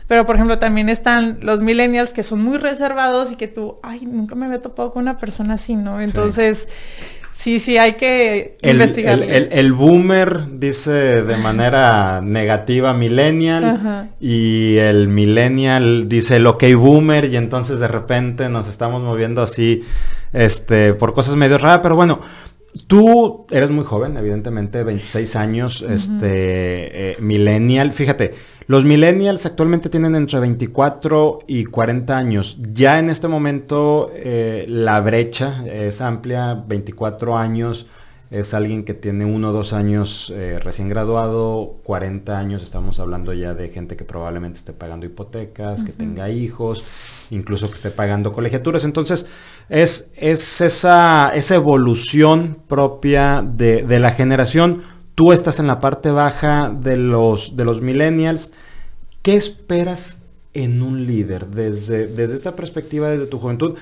Pero, 0.08 0.26
por 0.26 0.36
ejemplo, 0.36 0.60
también 0.60 0.88
están 0.88 1.40
los 1.42 1.62
millennials 1.62 2.14
que 2.14 2.24
son 2.24 2.44
muy 2.44 2.58
reservados 2.58 3.32
y 3.32 3.36
que 3.36 3.48
tú, 3.48 3.78
ay, 3.82 4.06
nunca 4.06 4.36
me 4.36 4.46
había 4.46 4.62
topado 4.62 4.92
con 4.92 5.02
una 5.02 5.18
persona 5.18 5.56
así, 5.56 5.76
¿no? 5.76 6.00
Entonces, 6.00 6.68
sí, 6.68 7.25
sí, 7.60 7.78
hay 7.78 7.94
que 7.94 8.58
investigar. 8.64 9.22
El, 9.22 9.74
boomer 9.74 10.60
dice 10.60 10.92
de 10.92 11.38
manera 11.38 12.22
negativa 12.22 12.94
millennial 12.94 14.10
y 14.20 14.78
el 14.78 15.08
millennial 15.08 16.10
dice 16.10 16.38
el 16.38 16.48
ok 16.48 16.64
boomer 16.76 17.26
y 17.26 17.38
entonces 17.38 17.80
de 17.80 17.88
repente 17.88 18.50
nos 18.50 18.68
estamos 18.68 19.04
moviendo 19.04 19.44
así 19.44 19.84
este, 20.34 20.94
por 20.94 21.14
cosas 21.14 21.36
medio 21.36 21.58
raras, 21.58 21.82
pero 21.84 21.96
bueno, 21.96 22.22
tú 22.88 23.46
eres 23.52 23.70
muy 23.70 23.86
joven, 23.86 24.18
evidentemente, 24.18 24.84
26 24.84 25.36
años, 25.36 25.86
este, 25.88 27.12
eh, 27.12 27.18
millennial, 27.20 27.94
fíjate, 27.94 28.34
los 28.68 28.84
millennials 28.84 29.46
actualmente 29.46 29.90
tienen 29.90 30.16
entre 30.16 30.40
24 30.40 31.40
y 31.48 31.66
40 31.66 32.18
años. 32.18 32.58
Ya 32.74 33.00
en 33.00 33.10
este 33.10 33.28
momento 33.28 34.12
eh, 34.14 34.66
la 34.68 35.00
brecha 35.02 35.64
es 35.68 36.02
amplia, 36.02 36.64
24 36.68 37.38
años 37.38 37.88
es 38.32 38.56
alguien 38.56 38.84
que 38.84 38.96
tiene 38.96 39.24
uno 39.24 39.50
o 39.50 39.54
dos 39.54 39.72
años 39.72 40.34
eh, 40.36 40.60
recién 40.62 40.90
graduado, 40.90 41.78
40 41.84 42.38
años 42.38 42.64
estamos 42.64 43.00
hablando 43.00 43.34
ya 43.34 43.54
de 43.54 43.70
gente 43.70 43.96
que 43.96 44.04
probablemente 44.04 44.58
esté 44.58 44.74
pagando 44.74 45.06
hipotecas, 45.06 45.84
que 45.84 45.92
tenga 45.92 46.30
hijos, 46.30 46.84
incluso 47.30 47.70
que 47.70 47.76
esté 47.76 47.92
pagando 47.92 48.34
colegiaturas. 48.34 48.84
Entonces 48.84 49.28
es, 49.70 50.10
es 50.16 50.60
esa, 50.62 51.32
esa 51.36 51.56
evolución 51.56 52.58
propia 52.68 53.42
de, 53.42 53.84
de 53.84 54.00
la 54.00 54.12
generación 54.12 54.82
tú 55.16 55.32
estás 55.32 55.60
en 55.60 55.68
la 55.68 55.80
parte 55.80 56.12
baja 56.12 56.70
de 56.70 56.98
los, 56.98 57.56
de 57.58 57.66
los 57.66 57.82
millennials. 57.82 58.52
¿Qué 59.22 59.36
esperas 59.36 60.20
en 60.54 60.82
un 60.82 61.08
líder 61.08 61.48
desde, 61.48 62.08
desde 62.08 62.36
esta 62.36 62.56
perspectiva, 62.56 63.10
desde 63.10 63.26
tu 63.26 63.40
juventud? 63.40 63.76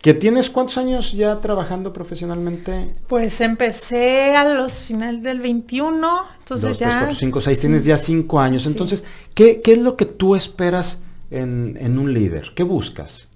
¿Que 0.00 0.14
tienes 0.14 0.48
cuántos 0.48 0.78
años 0.78 1.12
ya 1.12 1.36
trabajando 1.40 1.92
profesionalmente? 1.92 2.94
Pues 3.06 3.42
empecé 3.42 4.34
a 4.34 4.48
los 4.48 4.78
finales 4.78 5.22
del 5.22 5.40
21, 5.40 6.20
entonces 6.38 6.78
ya... 6.78 6.88
3, 6.88 6.98
4, 7.00 7.14
5, 7.16 7.40
6, 7.42 7.60
tienes 7.60 7.84
ya 7.84 7.98
5 7.98 8.40
años. 8.40 8.64
Entonces, 8.64 9.04
¿qué, 9.34 9.60
¿qué, 9.60 9.72
es 9.72 9.78
lo 9.78 9.96
que 9.96 10.06
tú 10.06 10.34
esperas 10.34 11.02
en, 11.30 11.76
en 11.78 11.98
un 11.98 12.14
líder? 12.14 12.52
¿Qué 12.54 12.62
buscas? 12.62 13.28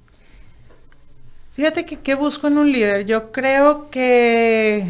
Fíjate 1.55 1.85
que 1.85 1.99
qué 1.99 2.15
busco 2.15 2.47
en 2.47 2.57
un 2.57 2.73
líder. 2.73 3.05
Yo 3.05 3.31
creo 3.31 3.91
que 3.91 4.89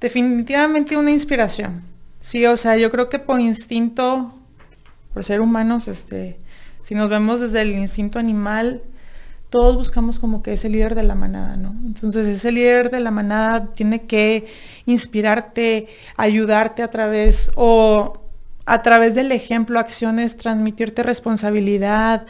definitivamente 0.00 0.96
una 0.96 1.10
inspiración. 1.10 1.82
Sí, 2.20 2.44
o 2.46 2.56
sea, 2.56 2.76
yo 2.76 2.90
creo 2.90 3.08
que 3.08 3.18
por 3.18 3.40
instinto, 3.40 4.32
por 5.14 5.24
ser 5.24 5.40
humanos, 5.40 5.88
este, 5.88 6.38
si 6.82 6.94
nos 6.94 7.08
vemos 7.08 7.40
desde 7.40 7.62
el 7.62 7.72
instinto 7.72 8.18
animal, 8.18 8.82
todos 9.50 9.76
buscamos 9.76 10.18
como 10.18 10.42
que 10.42 10.52
ese 10.52 10.68
líder 10.68 10.94
de 10.94 11.04
la 11.04 11.14
manada, 11.14 11.56
¿no? 11.56 11.74
Entonces 11.86 12.26
ese 12.26 12.52
líder 12.52 12.90
de 12.90 13.00
la 13.00 13.10
manada 13.10 13.72
tiene 13.74 14.02
que 14.02 14.46
inspirarte, 14.84 15.88
ayudarte 16.16 16.82
a 16.82 16.90
través 16.90 17.50
o 17.54 18.20
a 18.66 18.82
través 18.82 19.14
del 19.14 19.32
ejemplo, 19.32 19.78
acciones, 19.78 20.36
transmitirte 20.36 21.02
responsabilidad, 21.02 22.26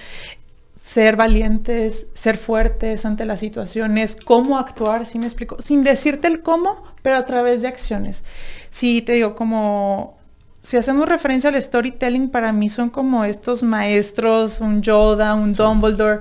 ser 0.88 1.16
valientes, 1.16 2.07
ser 2.14 2.38
fuertes 2.38 3.04
ante 3.04 3.26
las 3.26 3.40
situaciones, 3.40 4.16
cómo 4.16 4.59
actuar, 4.59 5.04
si 5.04 5.18
me 5.18 5.26
explico, 5.26 5.61
sin 5.61 5.85
decirte 5.85 6.28
el 6.28 6.40
cómo, 6.40 6.83
pero 7.02 7.16
a 7.16 7.26
través 7.26 7.61
de 7.61 7.68
acciones. 7.68 8.23
Si 8.71 9.02
te 9.02 9.12
digo, 9.12 9.37
como 9.37 10.16
si 10.62 10.78
hacemos 10.78 11.07
referencia 11.07 11.50
al 11.50 11.61
storytelling, 11.61 12.30
para 12.30 12.54
mí 12.54 12.71
son 12.71 12.88
como 12.88 13.25
estos 13.25 13.62
maestros, 13.62 14.62
un 14.62 14.80
Yoda, 14.80 15.35
un 15.35 15.52
Dumbledore, 15.52 16.21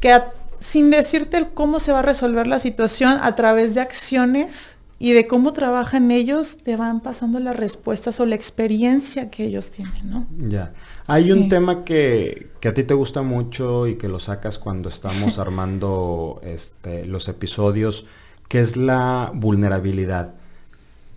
que 0.00 0.20
sin 0.58 0.90
decirte 0.90 1.36
el 1.36 1.50
cómo 1.50 1.78
se 1.78 1.92
va 1.92 2.00
a 2.00 2.02
resolver 2.02 2.48
la 2.48 2.58
situación, 2.58 3.12
a 3.22 3.36
través 3.36 3.76
de 3.76 3.80
acciones 3.80 4.76
y 4.98 5.12
de 5.12 5.28
cómo 5.28 5.52
trabajan 5.52 6.10
ellos, 6.10 6.58
te 6.64 6.74
van 6.74 6.98
pasando 7.00 7.38
las 7.38 7.56
respuestas 7.56 8.18
o 8.18 8.26
la 8.26 8.34
experiencia 8.34 9.30
que 9.30 9.44
ellos 9.44 9.70
tienen, 9.70 10.10
¿no? 10.10 10.26
Ya. 10.36 10.72
Hay 11.10 11.32
un 11.32 11.48
tema 11.48 11.84
que, 11.84 12.50
a 12.64 12.72
ti 12.72 12.84
te 12.84 12.94
gusta 12.94 13.22
mucho 13.22 13.88
y 13.88 13.96
que 13.96 14.06
lo 14.06 14.20
sacas 14.20 14.60
cuando 14.60 14.88
estamos 14.88 15.38
armando 15.40 16.40
este, 16.44 17.04
los 17.04 17.28
episodios, 17.28 18.06
que 18.46 18.60
es 18.60 18.76
la 18.76 19.32
vulnerabilidad. 19.34 20.34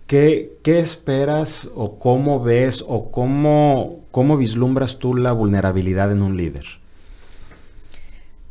¿Qué, 0.08 0.58
esperas 0.64 1.70
o 1.76 2.00
cómo 2.00 2.42
ves 2.42 2.84
o 2.86 3.12
cómo, 3.12 4.00
cómo 4.10 4.36
vislumbras 4.36 4.98
tú 4.98 5.14
la 5.14 5.30
vulnerabilidad 5.30 6.10
en 6.10 6.22
un 6.22 6.36
líder? 6.36 6.64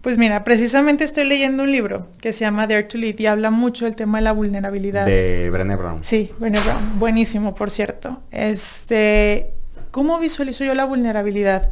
Pues 0.02 0.18
mira, 0.18 0.46
precisamente 0.46 1.04
estoy 1.04 1.26
leyendo 1.26 1.64
un 1.64 1.74
libro 1.74 2.08
que 2.22 2.32
se 2.32 2.46
llama 2.46 2.68
Dare 2.68 2.84
to 2.84 2.98
Lead 2.98 3.20
y 3.20 3.26
habla 3.26 3.52
mucho 3.52 3.84
del 3.84 3.98
tema 3.98 4.20
de 4.20 4.24
la 4.24 4.32
vulnerabilidad. 4.32 5.06
De 5.06 5.50
Brené 5.52 5.76
Brown. 5.76 6.06
Sí, 6.06 6.32
Brené 6.40 6.62
Brown. 6.62 7.00
Buenísimo, 7.00 7.54
por 7.54 7.70
cierto. 7.70 8.22
Este, 8.32 9.54
¿Cómo 9.94 10.18
visualizo 10.18 10.64
yo 10.64 10.74
la 10.74 10.86
vulnerabilidad? 10.86 11.70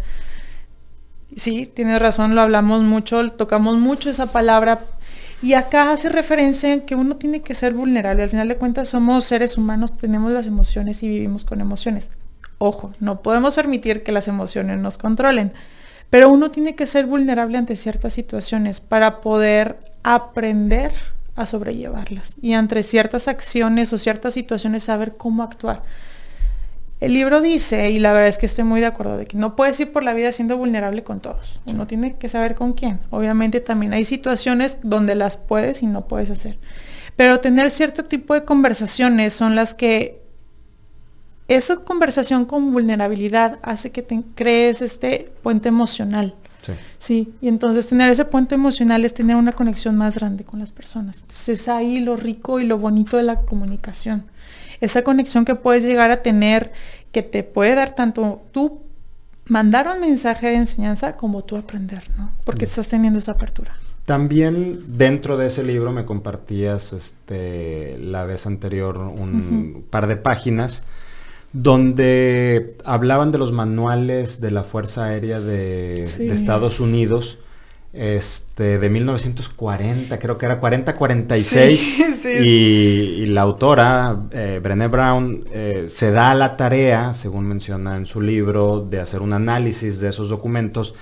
Sí, 1.35 1.65
tienes 1.65 1.99
razón, 1.99 2.35
lo 2.35 2.41
hablamos 2.41 2.83
mucho, 2.83 3.31
tocamos 3.31 3.79
mucho 3.79 4.11
esa 4.11 4.27
palabra. 4.27 4.81
Y 5.41 5.55
acá 5.55 5.91
hace 5.91 6.07
referencia 6.07 6.71
en 6.71 6.81
que 6.81 6.93
uno 6.93 7.15
tiene 7.15 7.41
que 7.41 7.55
ser 7.55 7.73
vulnerable. 7.73 8.21
Al 8.21 8.29
final 8.29 8.47
de 8.47 8.57
cuentas 8.57 8.89
somos 8.89 9.25
seres 9.25 9.57
humanos, 9.57 9.97
tenemos 9.97 10.31
las 10.31 10.45
emociones 10.45 11.01
y 11.01 11.07
vivimos 11.07 11.45
con 11.45 11.61
emociones. 11.61 12.11
Ojo, 12.59 12.93
no 12.99 13.23
podemos 13.23 13.55
permitir 13.55 14.03
que 14.03 14.11
las 14.11 14.27
emociones 14.27 14.77
nos 14.77 14.99
controlen. 14.99 15.51
Pero 16.11 16.29
uno 16.29 16.51
tiene 16.51 16.75
que 16.75 16.85
ser 16.85 17.07
vulnerable 17.07 17.57
ante 17.57 17.75
ciertas 17.75 18.13
situaciones 18.13 18.81
para 18.81 19.19
poder 19.19 19.79
aprender 20.03 20.91
a 21.35 21.47
sobrellevarlas. 21.47 22.35
Y 22.39 22.53
ante 22.53 22.83
ciertas 22.83 23.27
acciones 23.27 23.91
o 23.93 23.97
ciertas 23.97 24.35
situaciones 24.35 24.83
saber 24.83 25.15
cómo 25.17 25.41
actuar. 25.41 25.81
El 27.01 27.15
libro 27.15 27.41
dice, 27.41 27.89
y 27.89 27.97
la 27.97 28.13
verdad 28.13 28.27
es 28.27 28.37
que 28.37 28.45
estoy 28.45 28.63
muy 28.63 28.79
de 28.79 28.85
acuerdo, 28.85 29.17
de 29.17 29.25
que 29.25 29.35
no 29.35 29.55
puedes 29.55 29.79
ir 29.79 29.91
por 29.91 30.03
la 30.03 30.13
vida 30.13 30.31
siendo 30.31 30.55
vulnerable 30.55 31.03
con 31.03 31.19
todos. 31.19 31.59
Uno 31.65 31.87
tiene 31.87 32.15
que 32.17 32.29
saber 32.29 32.53
con 32.53 32.73
quién. 32.73 32.99
Obviamente 33.09 33.59
también 33.59 33.91
hay 33.93 34.05
situaciones 34.05 34.77
donde 34.83 35.15
las 35.15 35.35
puedes 35.35 35.81
y 35.81 35.87
no 35.87 36.07
puedes 36.07 36.29
hacer. 36.29 36.59
Pero 37.15 37.39
tener 37.39 37.71
cierto 37.71 38.03
tipo 38.05 38.35
de 38.35 38.45
conversaciones 38.45 39.33
son 39.33 39.55
las 39.55 39.73
que 39.73 40.21
esa 41.47 41.77
conversación 41.77 42.45
con 42.45 42.71
vulnerabilidad 42.71 43.57
hace 43.63 43.91
que 43.91 44.03
te 44.03 44.21
crees 44.35 44.83
este 44.83 45.31
puente 45.41 45.69
emocional. 45.69 46.35
Sí. 46.61 46.73
sí. 46.99 47.33
Y 47.41 47.47
entonces 47.47 47.87
tener 47.87 48.11
ese 48.11 48.25
puente 48.25 48.53
emocional 48.53 49.03
es 49.05 49.15
tener 49.15 49.37
una 49.37 49.53
conexión 49.53 49.97
más 49.97 50.13
grande 50.13 50.43
con 50.43 50.59
las 50.59 50.71
personas. 50.71 51.21
Entonces 51.21 51.61
es 51.61 51.67
ahí 51.67 51.99
lo 51.99 52.15
rico 52.15 52.59
y 52.59 52.67
lo 52.67 52.77
bonito 52.77 53.17
de 53.17 53.23
la 53.23 53.41
comunicación 53.41 54.25
esa 54.81 55.03
conexión 55.03 55.45
que 55.45 55.55
puedes 55.55 55.83
llegar 55.83 56.11
a 56.11 56.21
tener, 56.21 56.71
que 57.11 57.21
te 57.21 57.43
puede 57.43 57.75
dar 57.75 57.95
tanto 57.95 58.41
tú 58.51 58.81
mandar 59.47 59.87
un 59.93 60.01
mensaje 60.01 60.47
de 60.47 60.55
enseñanza 60.55 61.15
como 61.15 61.43
tú 61.43 61.55
aprender, 61.57 62.03
¿no? 62.17 62.31
Porque 62.43 62.65
mm. 62.65 62.69
estás 62.69 62.87
teniendo 62.87 63.19
esa 63.19 63.33
apertura. 63.33 63.75
También 64.05 64.97
dentro 64.97 65.37
de 65.37 65.47
ese 65.47 65.63
libro 65.63 65.91
me 65.91 66.05
compartías 66.05 66.93
este, 66.93 67.97
la 67.99 68.25
vez 68.25 68.45
anterior 68.45 68.97
un 68.97 69.85
par 69.89 70.07
de 70.07 70.17
páginas 70.17 70.83
donde 71.53 72.77
hablaban 72.85 73.31
de 73.31 73.37
los 73.37 73.51
manuales 73.51 74.41
de 74.41 74.51
la 74.51 74.63
Fuerza 74.63 75.05
Aérea 75.05 75.39
de, 75.39 76.09
de 76.17 76.33
Estados 76.33 76.79
Unidos 76.79 77.37
este, 77.93 78.79
de 78.79 78.89
1940, 78.89 80.17
creo 80.17 80.37
que 80.37 80.45
era 80.45 80.61
40-46, 80.61 82.41
y, 82.43 83.25
la 83.27 83.41
autora, 83.41 84.17
eh, 84.31 84.59
Brené 84.63 84.87
Brown, 84.87 85.43
eh, 85.51 85.85
se 85.87 86.11
da 86.11 86.33
la 86.33 86.55
tarea, 86.55 87.13
según 87.13 87.45
menciona 87.45 87.97
en 87.97 88.05
su 88.05 88.21
libro, 88.21 88.79
de 88.89 89.01
hacer 89.01 89.21
un 89.21 89.33
análisis 89.33 89.99
de 89.99 90.09
esos 90.09 90.29
documentos 90.29 90.95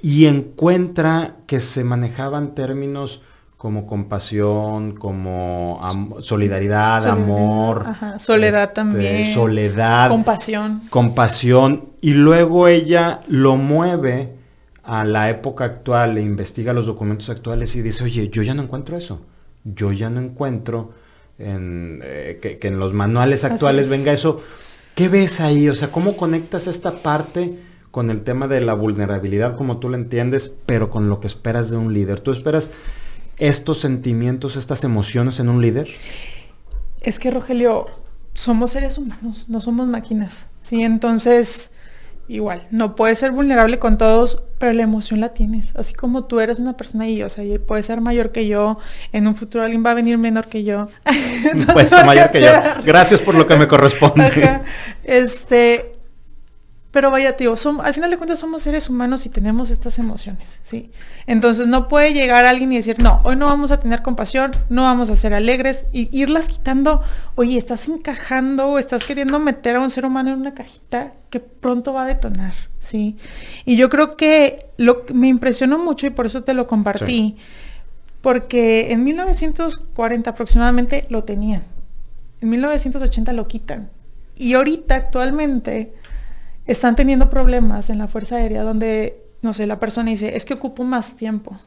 y 0.00 0.26
encuentra 0.26 1.36
que 1.46 1.60
se 1.60 1.84
manejaban 1.84 2.56
términos 2.56 3.22
como 3.56 3.86
compasión, 3.86 4.96
como 4.96 5.80
solidaridad, 6.20 7.06
amor, 7.06 7.86
soledad 8.18 8.64
este, 8.64 8.74
también, 8.74 9.32
soledad, 9.32 10.08
compasión, 10.10 10.82
compasión, 10.90 11.90
y 12.00 12.14
luego 12.14 12.66
ella 12.66 13.20
lo 13.28 13.56
mueve 13.56 14.41
a 14.82 15.04
la 15.04 15.30
época 15.30 15.64
actual 15.64 16.18
e 16.18 16.22
investiga 16.22 16.72
los 16.72 16.86
documentos 16.86 17.30
actuales 17.30 17.76
y 17.76 17.82
dice, 17.82 18.04
oye, 18.04 18.28
yo 18.28 18.42
ya 18.42 18.54
no 18.54 18.62
encuentro 18.62 18.96
eso. 18.96 19.20
Yo 19.64 19.92
ya 19.92 20.10
no 20.10 20.20
encuentro 20.20 20.92
en, 21.38 22.00
eh, 22.02 22.38
que, 22.40 22.66
en 22.66 22.78
los 22.78 22.92
manuales 22.92 23.44
actuales 23.44 23.88
venga 23.88 24.12
eso. 24.12 24.42
¿Qué 24.94 25.08
ves 25.08 25.40
ahí? 25.40 25.68
O 25.68 25.74
sea, 25.74 25.90
¿cómo 25.92 26.16
conectas 26.16 26.66
esta 26.66 26.92
parte 26.92 27.58
con 27.90 28.10
el 28.10 28.22
tema 28.22 28.48
de 28.48 28.60
la 28.60 28.74
vulnerabilidad 28.74 29.56
como 29.56 29.78
tú 29.78 29.88
lo 29.88 29.96
entiendes, 29.96 30.52
pero 30.66 30.90
con 30.90 31.08
lo 31.08 31.20
que 31.20 31.28
esperas 31.28 31.70
de 31.70 31.76
un 31.76 31.94
líder? 31.94 32.20
Tú 32.20 32.32
esperas 32.32 32.70
estos 33.38 33.80
sentimientos, 33.80 34.56
estas 34.56 34.84
emociones 34.84 35.38
en 35.40 35.48
un 35.48 35.62
líder? 35.62 35.88
Es 37.00 37.18
que 37.18 37.30
Rogelio, 37.30 37.86
somos 38.34 38.72
seres 38.72 38.98
humanos, 38.98 39.48
no 39.48 39.60
somos 39.60 39.88
máquinas, 39.88 40.48
¿sí? 40.60 40.82
Entonces, 40.82 41.72
igual, 42.34 42.66
no 42.70 42.96
puedes 42.96 43.18
ser 43.18 43.30
vulnerable 43.30 43.78
con 43.78 43.98
todos, 43.98 44.42
pero 44.58 44.72
la 44.72 44.82
emoción 44.82 45.20
la 45.20 45.30
tienes. 45.30 45.74
Así 45.76 45.94
como 45.94 46.24
tú 46.24 46.40
eres 46.40 46.58
una 46.58 46.76
persona 46.76 47.08
y, 47.08 47.22
o 47.22 47.28
sea, 47.28 47.44
puede 47.66 47.82
ser 47.82 48.00
mayor 48.00 48.32
que 48.32 48.46
yo, 48.46 48.78
en 49.12 49.26
un 49.26 49.34
futuro 49.34 49.64
alguien 49.64 49.84
va 49.84 49.90
a 49.90 49.94
venir 49.94 50.18
menor 50.18 50.48
que 50.48 50.64
yo. 50.64 50.88
puede 51.72 51.88
ser 51.88 52.04
mayor 52.04 52.30
que 52.30 52.40
yo. 52.40 52.48
Gracias 52.84 53.20
por 53.20 53.34
lo 53.34 53.46
que 53.46 53.56
me 53.56 53.68
corresponde. 53.68 54.62
Este, 55.04 55.92
pero 56.92 57.10
vaya, 57.10 57.38
tío, 57.38 57.54
al 57.82 57.94
final 57.94 58.10
de 58.10 58.18
cuentas 58.18 58.38
somos 58.38 58.62
seres 58.62 58.90
humanos 58.90 59.24
y 59.24 59.30
tenemos 59.30 59.70
estas 59.70 59.98
emociones, 59.98 60.58
¿sí? 60.62 60.90
Entonces 61.26 61.66
no 61.66 61.88
puede 61.88 62.12
llegar 62.12 62.44
alguien 62.44 62.70
y 62.70 62.76
decir, 62.76 63.02
no, 63.02 63.22
hoy 63.24 63.34
no 63.34 63.46
vamos 63.46 63.70
a 63.70 63.80
tener 63.80 64.02
compasión, 64.02 64.52
no 64.68 64.82
vamos 64.82 65.08
a 65.08 65.14
ser 65.14 65.32
alegres, 65.32 65.86
y 65.90 66.10
irlas 66.16 66.48
quitando, 66.48 67.02
oye, 67.34 67.56
estás 67.56 67.88
encajando 67.88 68.68
o 68.68 68.78
estás 68.78 69.04
queriendo 69.04 69.38
meter 69.38 69.76
a 69.76 69.80
un 69.80 69.88
ser 69.88 70.04
humano 70.04 70.34
en 70.34 70.40
una 70.40 70.52
cajita 70.52 71.14
que 71.30 71.40
pronto 71.40 71.94
va 71.94 72.02
a 72.02 72.06
detonar, 72.06 72.52
¿sí? 72.78 73.16
Y 73.64 73.76
yo 73.76 73.88
creo 73.88 74.18
que 74.18 74.66
lo 74.76 75.06
me 75.14 75.28
impresionó 75.28 75.78
mucho 75.78 76.06
y 76.06 76.10
por 76.10 76.26
eso 76.26 76.44
te 76.44 76.52
lo 76.52 76.66
compartí, 76.66 77.38
porque 78.20 78.92
en 78.92 79.02
1940 79.02 80.28
aproximadamente 80.28 81.06
lo 81.08 81.24
tenían, 81.24 81.62
en 82.42 82.50
1980 82.50 83.32
lo 83.32 83.48
quitan, 83.48 83.88
y 84.36 84.52
ahorita 84.52 84.94
actualmente 84.94 85.94
están 86.66 86.96
teniendo 86.96 87.30
problemas 87.30 87.90
en 87.90 87.98
la 87.98 88.08
Fuerza 88.08 88.36
Aérea 88.36 88.62
donde, 88.62 89.22
no 89.42 89.52
sé, 89.52 89.66
la 89.66 89.80
persona 89.80 90.10
dice, 90.10 90.36
es 90.36 90.44
que 90.44 90.54
ocupo 90.54 90.84
más 90.84 91.16
tiempo. 91.16 91.58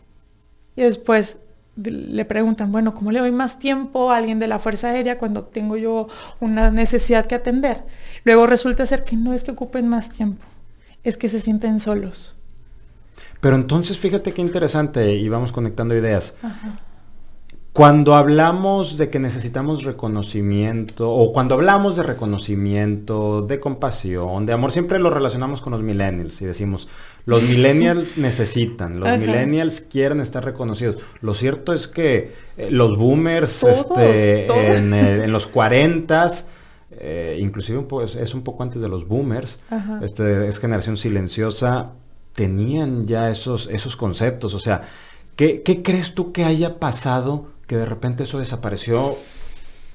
Y 0.75 0.81
después 0.81 1.37
le 1.75 2.23
preguntan, 2.25 2.71
bueno, 2.71 2.93
¿cómo 2.93 3.11
le 3.11 3.19
doy 3.19 3.31
más 3.31 3.59
tiempo 3.59 4.11
a 4.11 4.17
alguien 4.17 4.39
de 4.39 4.47
la 4.47 4.59
Fuerza 4.59 4.89
Aérea 4.89 5.17
cuando 5.17 5.43
tengo 5.43 5.75
yo 5.75 6.07
una 6.39 6.71
necesidad 6.71 7.25
que 7.25 7.35
atender? 7.35 7.83
Luego 8.23 8.47
resulta 8.47 8.85
ser 8.85 9.03
que 9.03 9.17
no 9.17 9.33
es 9.33 9.43
que 9.43 9.51
ocupen 9.51 9.87
más 9.87 10.09
tiempo, 10.09 10.45
es 11.03 11.17
que 11.17 11.27
se 11.27 11.41
sienten 11.41 11.79
solos. 11.79 12.37
Pero 13.41 13.55
entonces 13.55 13.99
fíjate 13.99 14.33
qué 14.33 14.41
interesante 14.41 15.13
y 15.15 15.27
vamos 15.27 15.51
conectando 15.51 15.95
ideas. 15.95 16.35
Ajá. 16.41 16.79
Cuando 17.75 18.15
hablamos 18.15 18.97
de 18.97 19.09
que 19.09 19.19
necesitamos 19.19 19.83
reconocimiento, 19.83 21.11
o 21.11 21.33
cuando 21.33 21.55
hablamos 21.55 21.97
de 21.97 22.03
reconocimiento, 22.03 23.41
de 23.41 23.59
compasión, 23.59 24.45
de 24.45 24.53
amor, 24.53 24.71
siempre 24.71 24.97
lo 24.97 25.09
relacionamos 25.09 25.61
con 25.61 25.73
los 25.73 25.81
millennials 25.81 26.41
y 26.41 26.45
decimos, 26.45 26.87
los 27.25 27.43
millennials 27.49 28.17
necesitan, 28.17 29.01
los 29.01 29.19
millennials 29.19 29.81
quieren 29.81 30.21
estar 30.21 30.45
reconocidos. 30.45 31.03
Lo 31.19 31.33
cierto 31.33 31.73
es 31.73 31.89
que 31.89 32.31
eh, 32.55 32.69
los 32.71 32.97
boomers 32.97 33.63
este, 33.63 34.45
En, 34.77 35.29
los 35.33 35.45
40 35.47 36.27
eh, 36.91 37.37
inclusive 37.41 37.85
es 38.21 38.33
un 38.33 38.43
poco 38.43 38.63
antes 38.63 38.81
de 38.81 38.87
los 38.87 39.05
boomers, 39.05 39.59
este, 40.01 40.47
es 40.47 40.59
generación 40.59 40.95
silenciosa, 40.95 41.91
tenían 42.35 43.05
ya 43.05 43.29
esos, 43.29 43.67
esos 43.69 43.97
conceptos. 43.97 44.53
O 44.53 44.59
sea, 44.59 44.83
¿qué, 45.35 45.61
¿qué 45.61 45.83
crees 45.83 46.15
tú 46.15 46.31
que 46.31 46.45
haya 46.45 46.79
pasado? 46.79 47.53
Que 47.67 47.77
de 47.77 47.85
repente 47.85 48.23
eso 48.23 48.39
desapareció. 48.39 49.17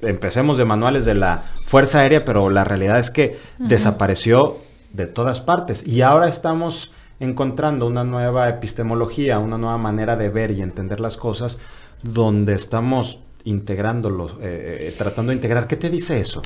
Empecemos 0.03 0.59
de 0.59 0.65
manuales 0.65 1.05
de 1.05 1.15
la 1.15 1.45
Fuerza 1.67 2.01
Aérea, 2.01 2.25
pero 2.25 2.51
la 2.51 2.65
realidad 2.65 2.99
es 2.99 3.11
que 3.11 3.39
desapareció 3.59 4.59
de 4.93 5.07
todas 5.07 5.41
partes. 5.41 5.87
Y 5.87 6.03
ahora 6.03 6.29
estamos 6.29 6.93
encontrando 7.21 7.87
una 7.87 8.03
nueva 8.03 8.49
epistemología, 8.49 9.39
una 9.39 9.59
nueva 9.59 9.79
manera 9.79 10.17
de 10.17 10.31
ver 10.31 10.51
y 10.51 10.63
entender 10.63 11.01
las 11.01 11.17
cosas, 11.17 11.59
donde 12.03 12.55
estamos 12.55 13.21
integrándolos, 13.45 14.33
eh, 14.41 14.89
eh, 14.89 14.95
tratando 14.97 15.31
de 15.31 15.37
integrar. 15.37 15.67
¿Qué 15.67 15.77
te 15.77 15.91
dice 15.91 16.19
eso? 16.19 16.43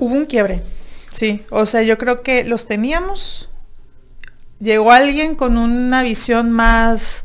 Hubo 0.00 0.14
un 0.14 0.26
quiebre, 0.26 0.62
sí. 1.10 1.44
O 1.50 1.66
sea, 1.66 1.82
yo 1.82 1.98
creo 1.98 2.22
que 2.22 2.44
los 2.44 2.66
teníamos. 2.66 3.48
Llegó 4.60 4.90
alguien 4.90 5.36
con 5.36 5.56
una 5.56 6.02
visión 6.02 6.50
más 6.50 7.24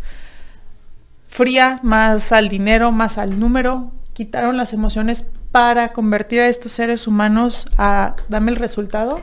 fría, 1.34 1.80
más 1.82 2.32
al 2.32 2.48
dinero, 2.48 2.92
más 2.92 3.18
al 3.18 3.40
número, 3.40 3.92
quitaron 4.14 4.56
las 4.56 4.72
emociones 4.72 5.26
para 5.52 5.92
convertir 5.92 6.42
a 6.42 6.48
estos 6.48 6.74
seres 6.74 7.08
humanos 7.08 7.68
a 7.76 8.16
dame 8.30 8.52
el 8.52 8.58
resultado. 8.58 9.20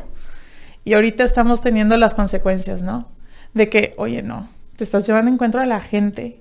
Y 0.84 0.94
ahorita 0.94 1.22
estamos 1.22 1.60
teniendo 1.60 1.96
las 1.96 2.14
consecuencias, 2.14 2.82
¿no? 2.82 3.08
De 3.54 3.68
que, 3.68 3.94
oye, 3.96 4.22
no, 4.22 4.48
te 4.74 4.82
estás 4.82 5.06
llevando 5.06 5.28
en 5.28 5.34
encuentro 5.34 5.60
a 5.60 5.66
la 5.66 5.80
gente. 5.80 6.40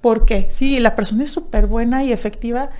¿Por 0.00 0.24
qué? 0.24 0.46
Sí, 0.50 0.78
la 0.78 0.94
persona 0.94 1.24
es 1.24 1.32
súper 1.32 1.66
buena 1.66 2.04
y 2.04 2.12
efectiva, 2.12 2.70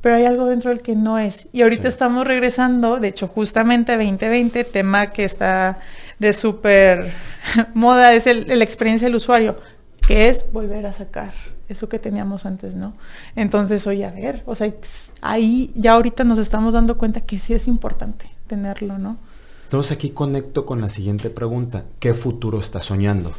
pero 0.00 0.16
hay 0.16 0.24
algo 0.24 0.46
dentro 0.46 0.70
del 0.70 0.82
que 0.82 0.96
no 0.96 1.18
es. 1.20 1.48
Y 1.52 1.62
ahorita 1.62 1.86
estamos 1.86 2.26
regresando, 2.26 2.98
de 2.98 3.08
hecho, 3.08 3.28
justamente 3.28 3.92
2020, 3.92 4.64
tema 4.64 5.12
que 5.12 5.22
está 5.22 5.78
de 6.18 6.32
súper 6.32 7.12
moda, 7.74 8.12
es 8.12 8.26
la 8.26 8.64
experiencia 8.64 9.06
del 9.06 9.14
usuario, 9.14 9.56
que 10.04 10.30
es 10.30 10.50
volver 10.52 10.84
a 10.86 10.92
sacar 10.92 11.32
eso 11.70 11.88
que 11.88 11.98
teníamos 11.98 12.46
antes, 12.46 12.74
¿no? 12.74 12.94
Entonces, 13.36 13.86
oye, 13.86 14.04
a 14.04 14.10
ver, 14.10 14.42
o 14.44 14.54
sea, 14.54 14.72
ahí 15.20 15.72
ya 15.76 15.92
ahorita 15.92 16.24
nos 16.24 16.38
estamos 16.38 16.74
dando 16.74 16.98
cuenta 16.98 17.20
que 17.20 17.38
sí 17.38 17.54
es 17.54 17.68
importante 17.68 18.30
tenerlo, 18.48 18.98
¿no? 18.98 19.18
Entonces 19.64 19.92
aquí 19.92 20.10
conecto 20.10 20.66
con 20.66 20.80
la 20.80 20.88
siguiente 20.88 21.30
pregunta. 21.30 21.84
¿Qué 22.00 22.12
futuro 22.12 22.58
estás 22.58 22.86
soñando? 22.86 23.32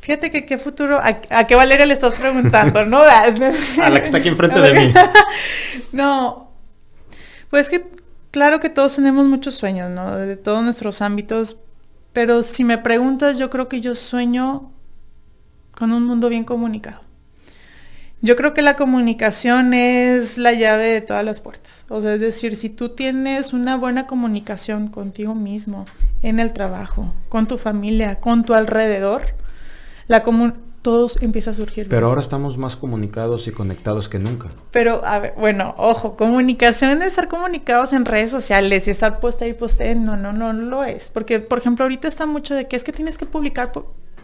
Fíjate 0.00 0.30
que 0.30 0.44
qué 0.44 0.58
futuro, 0.58 1.00
a, 1.02 1.46
qué 1.46 1.54
Valeria 1.54 1.86
le 1.86 1.94
estás 1.94 2.14
preguntando, 2.14 2.84
¿no? 2.84 3.00
a 3.82 3.90
la 3.90 3.98
que 3.98 4.04
está 4.04 4.18
aquí 4.18 4.28
enfrente 4.28 4.60
de 4.60 4.74
mí. 4.74 4.92
no, 5.92 6.52
pues 7.48 7.70
que 7.70 7.86
claro 8.30 8.60
que 8.60 8.68
todos 8.68 8.94
tenemos 8.94 9.26
muchos 9.26 9.54
sueños, 9.54 9.90
¿no? 9.90 10.14
De 10.16 10.36
todos 10.36 10.62
nuestros 10.62 11.00
ámbitos, 11.00 11.56
pero 12.12 12.42
si 12.42 12.64
me 12.64 12.76
preguntas, 12.78 13.38
yo 13.38 13.48
creo 13.48 13.68
que 13.68 13.80
yo 13.80 13.94
sueño 13.94 14.70
con 15.76 15.92
un 15.92 16.04
mundo 16.04 16.28
bien 16.28 16.44
comunicado. 16.44 17.00
Yo 18.22 18.34
creo 18.34 18.54
que 18.54 18.62
la 18.62 18.76
comunicación 18.76 19.74
es 19.74 20.38
la 20.38 20.52
llave 20.52 20.86
de 20.86 21.00
todas 21.02 21.24
las 21.24 21.40
puertas. 21.40 21.84
O 21.88 22.00
sea, 22.00 22.14
es 22.14 22.20
decir, 22.20 22.56
si 22.56 22.70
tú 22.70 22.88
tienes 22.88 23.52
una 23.52 23.76
buena 23.76 24.06
comunicación 24.06 24.88
contigo 24.88 25.34
mismo, 25.34 25.84
en 26.22 26.40
el 26.40 26.52
trabajo, 26.52 27.14
con 27.28 27.46
tu 27.46 27.58
familia, 27.58 28.18
con 28.20 28.44
tu 28.44 28.54
alrededor, 28.54 29.22
la 30.08 30.22
todos 30.82 31.18
empieza 31.20 31.50
a 31.50 31.54
surgir. 31.54 31.88
Pero 31.88 32.06
ahora 32.06 32.20
estamos 32.20 32.56
más 32.58 32.76
comunicados 32.76 33.48
y 33.48 33.50
conectados 33.50 34.08
que 34.08 34.20
nunca. 34.20 34.48
Pero, 34.70 35.04
a 35.04 35.18
ver, 35.18 35.34
bueno, 35.36 35.74
ojo, 35.78 36.16
comunicación 36.16 37.02
es 37.02 37.08
estar 37.08 37.26
comunicados 37.26 37.92
en 37.92 38.04
redes 38.04 38.30
sociales 38.30 38.86
y 38.86 38.92
estar 38.92 39.18
puesta 39.18 39.48
y 39.48 39.52
poste, 39.52 39.96
no, 39.96 40.16
no, 40.16 40.32
no, 40.32 40.52
no 40.52 40.62
lo 40.62 40.84
es. 40.84 41.10
Porque, 41.12 41.40
por 41.40 41.58
ejemplo, 41.58 41.84
ahorita 41.84 42.06
está 42.06 42.24
mucho 42.24 42.54
de 42.54 42.68
que 42.68 42.76
es 42.76 42.84
que 42.84 42.92
tienes 42.92 43.18
que 43.18 43.26
publicar. 43.26 43.72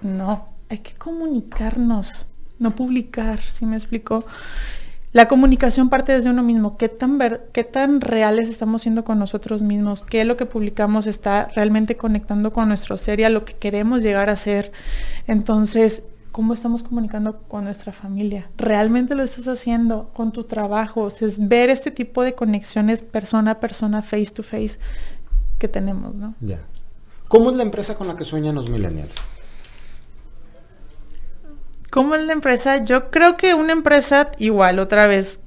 No, 0.03 0.52
hay 0.73 0.79
que 0.79 0.95
comunicarnos, 0.95 2.27
no 2.59 2.75
publicar, 2.75 3.41
¿sí 3.43 3.67
me 3.67 3.77
explico? 3.77 4.25
La 5.13 5.29
comunicación 5.29 5.91
parte 5.91 6.13
desde 6.13 6.31
uno 6.31 6.43
mismo. 6.43 6.79
¿Qué 6.79 6.89
tan, 6.89 7.19
¿Qué 7.53 7.63
tan 7.63 8.01
reales 8.01 8.49
estamos 8.49 8.81
siendo 8.81 9.05
con 9.05 9.19
nosotros 9.19 9.61
mismos? 9.61 10.03
¿Qué 10.03 10.25
lo 10.25 10.39
que 10.39 10.47
publicamos 10.47 11.07
está 11.07 11.51
realmente 11.55 11.99
conectando 11.99 12.55
con 12.55 12.69
nuestro 12.69 12.97
ser 12.97 13.21
y 13.21 13.25
a 13.25 13.29
lo 13.29 13.45
que 13.45 13.53
queremos 13.53 14.01
llegar 14.01 14.31
a 14.31 14.37
ser? 14.37 14.73
Entonces, 15.27 16.05
¿cómo 16.31 16.55
estamos 16.55 16.83
comunicando 16.83 17.43
con 17.49 17.65
nuestra 17.65 17.93
familia? 17.93 18.49
¿Realmente 18.57 19.15
lo 19.15 19.25
estás 19.25 19.49
haciendo 19.49 20.09
con 20.15 20.33
tu 20.33 20.45
trabajo? 20.45 21.03
O 21.03 21.09
es 21.09 21.49
ver 21.49 21.69
este 21.69 21.91
tipo 21.91 22.23
de 22.23 22.33
conexiones 22.33 23.03
persona 23.03 23.51
a 23.51 23.61
persona, 23.61 24.01
face 24.01 24.33
to 24.33 24.43
face 24.43 24.79
que 25.59 25.69
tenemos, 25.69 26.15
¿no? 26.15 26.35
Ya. 26.41 26.61
¿Cómo 27.29 27.51
es 27.51 27.57
la 27.57 27.63
empresa 27.63 27.95
con 27.95 28.09
la 28.09 28.17
que 28.17 28.25
sueñan 28.25 28.55
los 28.55 28.71
millennials? 28.71 29.13
¿Cómo 31.93 32.15
es 32.15 32.23
la 32.25 32.33
empresa? 32.33 32.83
Yo 32.87 33.11
creo 33.11 33.37
que 33.37 33.53
una 33.53 33.75
empresa 33.75 34.31
igual, 34.39 34.79
otra 34.79 35.07
vez, 35.07 35.41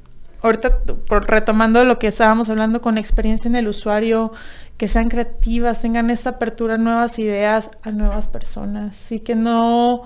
ahorita 0.44 0.78
por, 1.08 1.28
retomando 1.28 1.84
lo 1.86 1.98
que 1.98 2.06
estábamos 2.06 2.52
hablando 2.52 2.82
con 2.82 3.00
experiencia 3.00 3.50
en 3.50 3.56
el 3.56 3.68
usuario, 3.68 4.32
que 4.78 4.88
sean 4.88 5.10
creativas, 5.10 5.82
tengan 5.82 6.12
esta 6.12 6.30
apertura 6.30 6.76
a 6.76 6.78
nuevas 6.78 7.18
ideas, 7.18 7.72
a 7.82 7.90
nuevas 7.90 8.28
personas. 8.28 8.96
Así 8.96 9.22
que 9.22 9.34
no... 9.34 10.04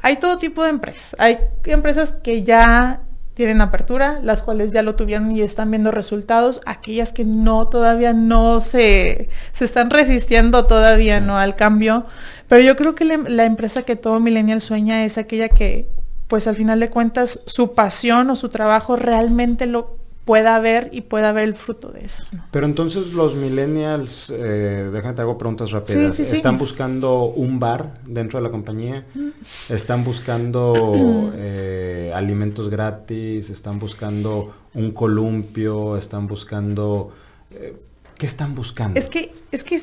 Hay 0.00 0.16
todo 0.16 0.38
tipo 0.38 0.64
de 0.64 0.70
empresas. 0.70 1.14
Hay 1.18 1.36
empresas 1.66 2.14
que 2.14 2.42
ya 2.42 3.02
tienen 3.34 3.60
apertura, 3.60 4.20
las 4.22 4.40
cuales 4.40 4.72
ya 4.72 4.82
lo 4.82 4.94
tuvieron 4.94 5.30
y 5.32 5.42
están 5.42 5.70
viendo 5.70 5.90
resultados, 5.90 6.62
aquellas 6.64 7.12
que 7.12 7.26
no, 7.26 7.68
todavía 7.68 8.14
no 8.14 8.62
se, 8.62 9.28
se 9.52 9.66
están 9.66 9.90
resistiendo 9.90 10.64
todavía, 10.64 11.20
¿no? 11.20 11.36
Al 11.36 11.56
cambio. 11.56 12.06
Pero 12.48 12.62
yo 12.62 12.76
creo 12.76 12.94
que 12.94 13.04
la, 13.04 13.44
empresa 13.44 13.82
que 13.82 13.96
todo 13.96 14.20
millennial 14.20 14.60
sueña 14.60 15.04
es 15.04 15.18
aquella 15.18 15.48
que, 15.48 15.88
pues 16.28 16.46
al 16.46 16.56
final 16.56 16.80
de 16.80 16.88
cuentas, 16.88 17.40
su 17.46 17.72
pasión 17.72 18.30
o 18.30 18.36
su 18.36 18.48
trabajo 18.48 18.96
realmente 18.96 19.66
lo 19.66 19.96
pueda 20.24 20.58
ver 20.58 20.88
y 20.92 21.02
pueda 21.02 21.32
ver 21.32 21.44
el 21.44 21.54
fruto 21.54 21.90
de 21.90 22.06
eso. 22.06 22.26
Pero 22.50 22.66
entonces 22.66 23.12
los 23.12 23.36
millennials, 23.36 24.32
eh, 24.34 24.88
déjame 24.92 25.14
te 25.14 25.20
hago 25.20 25.36
preguntas 25.36 25.70
rápidas, 25.70 26.18
¿están 26.18 26.56
buscando 26.56 27.24
un 27.24 27.60
bar 27.60 27.94
dentro 28.06 28.38
de 28.38 28.44
la 28.44 28.50
compañía? 28.50 29.04
Mm. 29.14 29.72
¿Están 29.72 30.02
buscando 30.02 31.32
eh, 31.36 32.10
alimentos 32.14 32.70
gratis? 32.70 33.50
¿Están 33.50 33.78
buscando 33.78 34.54
un 34.74 34.92
columpio? 34.92 35.96
¿Están 35.96 36.26
buscando... 36.26 37.12
Eh, 37.50 37.76
¿Qué 38.16 38.26
están 38.26 38.54
buscando? 38.54 38.98
Es 38.98 39.08
que, 39.08 39.34
es 39.50 39.64
que 39.64 39.80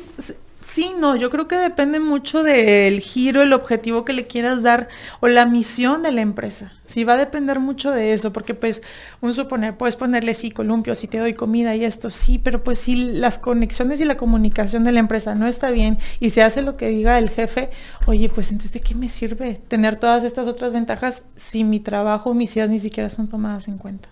Sí, 0.65 0.93
no, 0.97 1.15
yo 1.15 1.29
creo 1.29 1.47
que 1.47 1.55
depende 1.55 1.99
mucho 1.99 2.43
del 2.43 2.99
giro, 2.99 3.41
el 3.41 3.51
objetivo 3.51 4.05
que 4.05 4.13
le 4.13 4.27
quieras 4.27 4.61
dar 4.61 4.89
o 5.19 5.27
la 5.27 5.45
misión 5.45 6.03
de 6.03 6.11
la 6.11 6.21
empresa. 6.21 6.71
Sí, 6.85 7.03
va 7.03 7.13
a 7.13 7.17
depender 7.17 7.59
mucho 7.59 7.91
de 7.91 8.13
eso, 8.13 8.31
porque 8.31 8.53
pues, 8.53 8.81
un 9.21 9.33
suponer, 9.33 9.75
puedes 9.75 9.95
ponerle 9.95 10.33
sí, 10.33 10.51
columpio, 10.51 10.93
si 10.93 11.07
te 11.07 11.17
doy 11.17 11.33
comida 11.33 11.75
y 11.75 11.83
esto, 11.83 12.09
sí, 12.09 12.37
pero 12.37 12.63
pues 12.63 12.79
si 12.79 12.95
las 12.95 13.37
conexiones 13.37 13.99
y 14.01 14.05
la 14.05 14.17
comunicación 14.17 14.83
de 14.83 14.91
la 14.91 14.99
empresa 14.99 15.35
no 15.35 15.47
está 15.47 15.71
bien 15.71 15.97
y 16.19 16.29
se 16.29 16.43
hace 16.43 16.61
lo 16.61 16.77
que 16.77 16.89
diga 16.89 17.17
el 17.17 17.29
jefe, 17.29 17.69
oye, 18.05 18.29
pues 18.29 18.51
entonces, 18.51 18.73
¿de 18.73 18.81
qué 18.81 18.93
me 18.93 19.09
sirve 19.09 19.61
tener 19.67 19.97
todas 19.97 20.23
estas 20.23 20.47
otras 20.47 20.71
ventajas 20.71 21.23
si 21.35 21.63
mi 21.63 21.79
trabajo, 21.79 22.33
mis 22.33 22.55
ideas 22.55 22.69
ni 22.69 22.79
siquiera 22.79 23.09
son 23.09 23.27
tomadas 23.27 23.67
en 23.67 23.77
cuenta? 23.77 24.09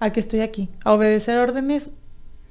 ¿A 0.00 0.10
qué 0.10 0.20
estoy 0.20 0.40
aquí? 0.40 0.68
¿A 0.84 0.92
obedecer 0.92 1.38
órdenes? 1.38 1.90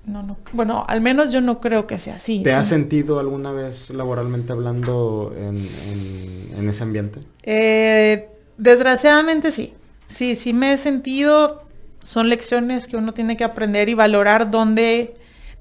No, 0.05 0.21
no. 0.21 0.37
Bueno, 0.51 0.85
al 0.87 1.01
menos 1.01 1.31
yo 1.31 1.39
no 1.39 1.61
creo 1.61 1.87
que 1.87 1.97
sea 1.97 2.15
así. 2.15 2.43
¿Te 2.43 2.53
has 2.53 2.67
sentido 2.67 3.19
alguna 3.19 3.51
vez 3.51 3.89
laboralmente 3.89 4.51
hablando 4.51 5.33
en, 5.37 6.69
ese 6.69 6.83
ambiente? 6.83 7.19
Eh, 7.43 8.29
desgraciadamente 8.57 9.51
sí. 9.51 9.73
Sí, 10.07 10.35
sí 10.35 10.53
me 10.53 10.73
he 10.73 10.77
sentido. 10.77 11.63
Son 11.99 12.27
lecciones 12.27 12.87
que 12.87 12.97
uno 12.97 13.13
tiene 13.13 13.37
que 13.37 13.45
aprender 13.45 13.87
y 13.87 13.93
valorar 13.93 14.51
dónde 14.51 15.13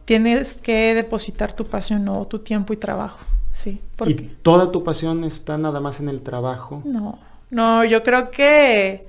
tienes 0.04 0.54
que 0.54 0.94
depositar 0.94 1.52
tu 1.52 1.64
pasión 1.64 2.08
o 2.08 2.26
tu 2.26 2.40
tiempo 2.40 2.72
y 2.72 2.76
trabajo. 2.76 3.20
Sí. 3.52 3.80
¿Y 4.06 4.14
toda 4.14 4.72
tu 4.72 4.82
pasión 4.82 5.22
está 5.22 5.56
nada 5.56 5.80
más 5.80 6.00
en 6.00 6.08
el 6.08 6.20
trabajo? 6.20 6.82
No, 6.84 7.18
no, 7.50 7.84
yo 7.84 8.02
creo 8.02 8.32
que 8.32 9.06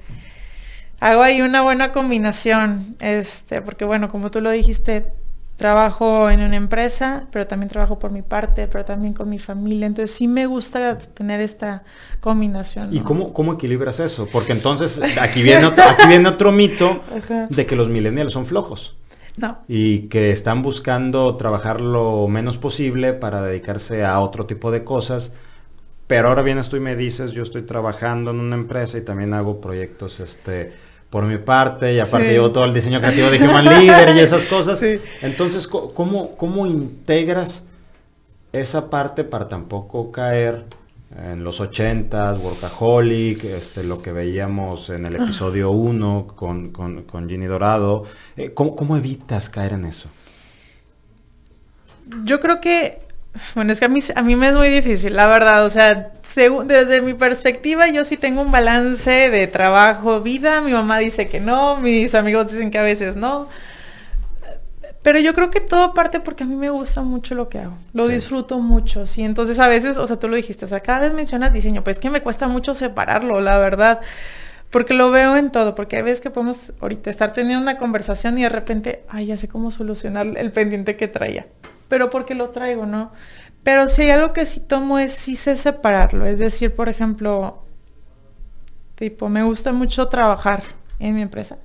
hago 1.00 1.24
ahí 1.24 1.42
una 1.42 1.64
buena 1.64 1.92
combinación, 1.92 2.96
este, 3.00 3.62
porque 3.62 3.84
bueno, 3.84 4.10
como 4.10 4.30
tú 4.30 4.42
lo 4.42 4.52
dijiste, 4.52 5.12
trabajo 5.64 6.30
en 6.30 6.42
una 6.42 6.58
empresa, 6.58 7.26
pero 7.32 7.48
también 7.48 7.70
trabajo 7.70 7.98
por 7.98 8.12
mi 8.12 8.22
parte, 8.22 8.68
pero 8.68 8.84
también 8.84 9.14
con 9.14 9.30
mi 9.30 9.40
familia. 9.40 9.88
Entonces 9.88 10.14
sí 10.14 10.28
me 10.28 10.46
gusta 10.46 10.98
tener 10.98 11.40
esta 11.40 11.84
combinación. 12.20 12.94
¿Y 12.94 13.00
cómo, 13.00 13.32
cómo 13.32 13.54
equilibras 13.54 14.02
eso? 14.02 14.28
Porque 14.30 14.52
entonces 14.52 15.02
aquí 15.22 15.42
viene 15.42 15.66
otro, 15.68 15.86
aquí 15.86 16.06
viene 16.10 16.28
otro 16.28 16.52
mito 16.52 17.02
de 17.50 17.66
que 17.66 17.78
los 17.78 17.88
millennials 17.88 18.34
son 18.34 18.46
flojos. 18.46 18.98
No. 19.38 19.60
Y 19.70 20.10
que 20.10 20.32
están 20.32 20.64
buscando 20.64 21.38
trabajar 21.38 21.80
lo 21.80 22.28
menos 22.28 22.58
posible 22.58 23.14
para 23.14 23.42
dedicarse 23.42 24.04
a 24.04 24.20
otro 24.20 24.46
tipo 24.46 24.70
de 24.70 24.84
cosas. 24.84 25.32
Pero 26.08 26.28
ahora 26.28 26.42
vienes 26.42 26.68
tú 26.68 26.76
y 26.76 26.82
me 26.82 26.98
dices, 26.98 27.32
yo 27.32 27.42
estoy 27.42 27.62
trabajando 27.62 28.32
en 28.32 28.42
una 28.42 28.58
empresa 28.58 28.98
y 28.98 29.02
también 29.02 29.34
hago 29.34 29.62
proyectos 29.62 30.20
este, 30.20 30.74
por 31.14 31.26
mi 31.26 31.38
parte 31.38 31.94
y 31.94 32.00
aparte 32.00 32.32
llevo 32.32 32.52
todo 32.52 32.66
el 32.66 32.74
diseño 32.74 33.00
creativo 33.00 33.30
de 33.30 33.38
Human 33.48 33.66
Leader 33.66 34.16
y 34.16 34.20
esas 34.20 34.46
cosas. 34.46 34.82
Entonces, 35.22 35.68
¿cómo, 35.68 36.36
¿cómo 36.36 36.66
integras 36.66 37.64
esa 38.52 38.90
parte 38.90 39.24
para 39.24 39.48
tampoco 39.48 40.12
caer 40.12 40.66
en 41.16 41.44
los 41.44 41.62
80s, 41.62 42.42
Workaholic, 42.42 43.44
este, 43.44 43.84
lo 43.84 44.02
que 44.02 44.12
veíamos 44.12 44.90
en 44.90 45.06
el 45.06 45.18
episodio 45.18 45.70
1 45.70 46.34
con, 46.36 46.72
con, 46.72 47.04
con, 47.04 47.30
Ginny 47.30 47.46
Dorado? 47.46 48.06
Eh, 48.36 48.56
¿cómo, 48.56 48.76
¿Cómo 48.76 48.98
evitas 48.98 49.52
caer 49.52 49.74
en 49.74 49.86
eso? 49.86 50.10
Yo 52.24 52.40
creo 52.40 52.60
que 52.60 53.03
bueno, 53.56 53.72
es 53.72 53.80
que 53.80 53.86
a 53.86 53.90
mí, 53.90 54.00
a 54.16 54.22
mí 54.22 54.36
me 54.36 54.50
es 54.50 54.54
muy 54.54 54.70
difícil, 54.70 55.16
la 55.16 55.28
verdad. 55.28 55.66
O 55.66 55.70
sea, 55.70 56.12
desde 56.66 57.02
mi 57.02 57.14
perspectiva, 57.14 57.88
yo 57.90 58.06
sí 58.06 58.18
tengo 58.18 58.42
un 58.42 58.52
balance 58.52 59.30
de 59.30 59.48
trabajo, 59.48 60.22
vida. 60.22 60.62
Mi 60.62 60.72
mamá 60.72 61.00
dice 61.00 61.28
que 61.28 61.40
no, 61.40 61.78
mis 61.78 62.14
amigos 62.16 62.52
dicen 62.52 62.72
que 62.72 62.78
a 62.78 62.84
veces 62.84 63.16
no. 63.16 63.48
Pero 65.02 65.20
yo 65.20 65.34
creo 65.34 65.52
que 65.52 65.60
todo 65.60 65.94
parte 65.94 66.22
porque 66.22 66.44
a 66.44 66.48
mí 66.48 66.56
me 66.56 66.70
gusta 66.70 67.02
mucho 67.02 67.36
lo 67.36 67.50
que 67.50 67.60
hago. 67.60 67.78
Lo 67.92 68.08
disfruto 68.08 68.60
mucho, 68.60 69.06
sí. 69.06 69.24
Entonces 69.24 69.60
a 69.60 69.68
veces, 69.68 69.98
o 69.98 70.08
sea, 70.08 70.18
tú 70.18 70.30
lo 70.30 70.36
dijiste, 70.36 70.64
o 70.64 70.68
sea, 70.68 70.80
cada 70.80 71.00
vez 71.00 71.14
mencionas 71.14 71.52
diseño, 71.52 71.84
pues 71.84 71.98
es 71.98 72.02
que 72.02 72.10
me 72.10 72.22
cuesta 72.22 72.48
mucho 72.48 72.74
separarlo, 72.74 73.42
la 73.42 73.58
verdad. 73.58 74.00
Porque 74.70 74.94
lo 74.94 75.12
veo 75.12 75.36
en 75.36 75.52
todo, 75.52 75.76
porque 75.76 75.98
hay 75.98 76.04
veces 76.04 76.22
que 76.22 76.30
podemos 76.30 76.72
ahorita 76.80 77.10
estar 77.10 77.34
teniendo 77.34 77.62
una 77.62 77.78
conversación 77.78 78.40
y 78.40 78.44
de 78.44 78.50
repente, 78.50 79.04
ay, 79.10 79.28
ya 79.28 79.38
sé 79.38 79.48
cómo 79.48 79.72
solucionar 79.72 80.26
el 80.38 80.52
pendiente 80.52 80.96
que 80.96 81.08
traía 81.08 81.48
pero 81.88 82.10
porque 82.10 82.36
lo 82.36 82.50
traigo, 82.50 82.86
¿no? 82.86 83.12
Pero 83.64 83.88
si 83.88 84.04
hay 84.04 84.10
algo 84.10 84.34
que 84.34 84.46
sí 84.46 84.60
tomo 84.60 85.00
es 85.00 85.14
sí 85.14 85.36
sé 85.36 85.56
separarlo. 85.56 86.26
Es 86.26 86.40
decir, 86.40 86.76
por 86.76 86.90
ejemplo, 86.90 87.64
tipo, 88.96 89.30
me 89.30 89.44
gusta 89.44 89.72
mucho 89.72 90.08
trabajar 90.08 90.64
en 91.00 91.16
mi 91.16 91.22
empresa 91.22 91.58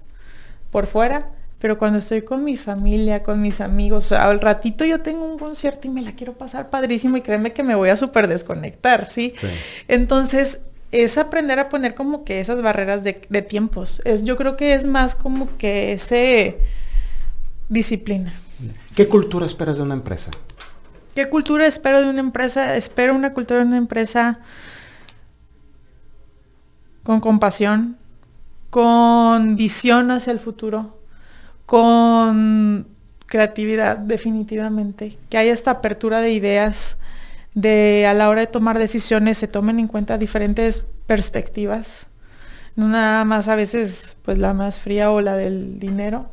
por 0.70 0.86
fuera, 0.86 1.30
pero 1.58 1.76
cuando 1.76 1.98
estoy 1.98 2.22
con 2.22 2.44
mi 2.44 2.56
familia, 2.56 3.22
con 3.22 3.40
mis 3.40 3.60
amigos, 3.60 4.06
o 4.06 4.08
sea, 4.10 4.28
al 4.28 4.40
ratito 4.40 4.84
yo 4.84 5.00
tengo 5.00 5.24
un 5.24 5.38
concierto 5.38 5.88
y 5.88 5.90
me 5.90 6.02
la 6.02 6.12
quiero 6.12 6.34
pasar 6.34 6.70
padrísimo 6.70 7.16
y 7.16 7.22
créeme 7.22 7.52
que 7.52 7.64
me 7.64 7.74
voy 7.74 7.88
a 7.88 7.96
súper 7.96 8.28
desconectar, 8.28 9.04
¿sí? 9.04 9.34
Entonces, 9.88 10.60
es 10.92 11.18
aprender 11.18 11.58
a 11.58 11.68
poner 11.68 11.94
como 11.94 12.24
que 12.24 12.40
esas 12.40 12.62
barreras 12.62 13.02
de, 13.02 13.20
de, 13.28 13.42
tiempos. 13.42 14.00
Es, 14.04 14.22
yo 14.24 14.36
creo 14.36 14.56
que 14.56 14.74
es 14.74 14.86
más 14.86 15.14
como 15.16 15.56
que 15.58 15.92
ese 15.92 16.58
disciplina. 17.68 18.32
¿Qué 18.94 19.08
cultura 19.08 19.46
esperas 19.46 19.76
de 19.76 19.82
una 19.82 19.94
empresa? 19.94 20.30
¿Qué 21.14 21.28
cultura 21.28 21.66
espero 21.66 22.00
de 22.00 22.08
una 22.08 22.20
empresa? 22.20 22.76
Espero 22.76 23.14
una 23.14 23.32
cultura 23.32 23.60
de 23.60 23.66
una 23.66 23.76
empresa 23.76 24.40
con 27.02 27.20
compasión, 27.20 27.96
con 28.70 29.56
visión 29.56 30.10
hacia 30.10 30.32
el 30.32 30.40
futuro, 30.40 30.98
con 31.66 32.86
creatividad 33.26 33.96
definitivamente, 33.96 35.18
que 35.28 35.38
haya 35.38 35.52
esta 35.52 35.72
apertura 35.72 36.20
de 36.20 36.32
ideas, 36.32 36.98
de 37.54 38.06
a 38.06 38.14
la 38.14 38.28
hora 38.28 38.40
de 38.40 38.46
tomar 38.46 38.78
decisiones 38.78 39.38
se 39.38 39.48
tomen 39.48 39.78
en 39.78 39.88
cuenta 39.88 40.18
diferentes 40.18 40.84
perspectivas, 41.06 42.06
no 42.76 42.88
nada 42.88 43.24
más 43.24 43.48
a 43.48 43.56
veces 43.56 44.16
pues 44.22 44.38
la 44.38 44.54
más 44.54 44.78
fría 44.78 45.10
o 45.10 45.20
la 45.20 45.34
del 45.34 45.78
dinero, 45.78 46.30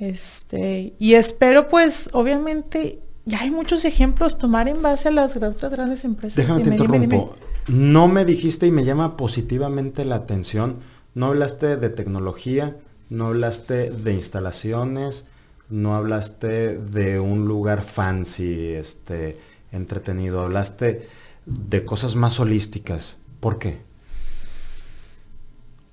este, 0.00 0.94
y 0.98 1.14
espero 1.14 1.68
pues, 1.68 2.08
obviamente, 2.14 3.00
ya 3.26 3.42
hay 3.42 3.50
muchos 3.50 3.84
ejemplos 3.84 4.38
tomar 4.38 4.66
en 4.66 4.80
base 4.80 5.08
a 5.08 5.10
las 5.10 5.36
otras 5.36 5.70
grandes 5.70 6.04
empresas. 6.04 6.36
Déjame 6.36 6.62
te 6.62 6.70
interrumpo. 6.70 7.34
No 7.68 8.08
me 8.08 8.24
dijiste 8.24 8.66
y 8.66 8.70
me 8.70 8.84
llama 8.84 9.18
positivamente 9.18 10.06
la 10.06 10.16
atención. 10.16 10.78
No 11.14 11.26
hablaste 11.26 11.76
de 11.76 11.90
tecnología, 11.90 12.78
no 13.10 13.26
hablaste 13.26 13.90
de 13.90 14.14
instalaciones, 14.14 15.26
no 15.68 15.94
hablaste 15.94 16.78
de 16.78 17.20
un 17.20 17.46
lugar 17.46 17.82
fancy, 17.82 18.70
este, 18.70 19.38
entretenido. 19.70 20.40
Hablaste 20.40 21.10
de 21.44 21.84
cosas 21.84 22.16
más 22.16 22.40
holísticas. 22.40 23.18
¿Por 23.40 23.58
qué? 23.58 23.82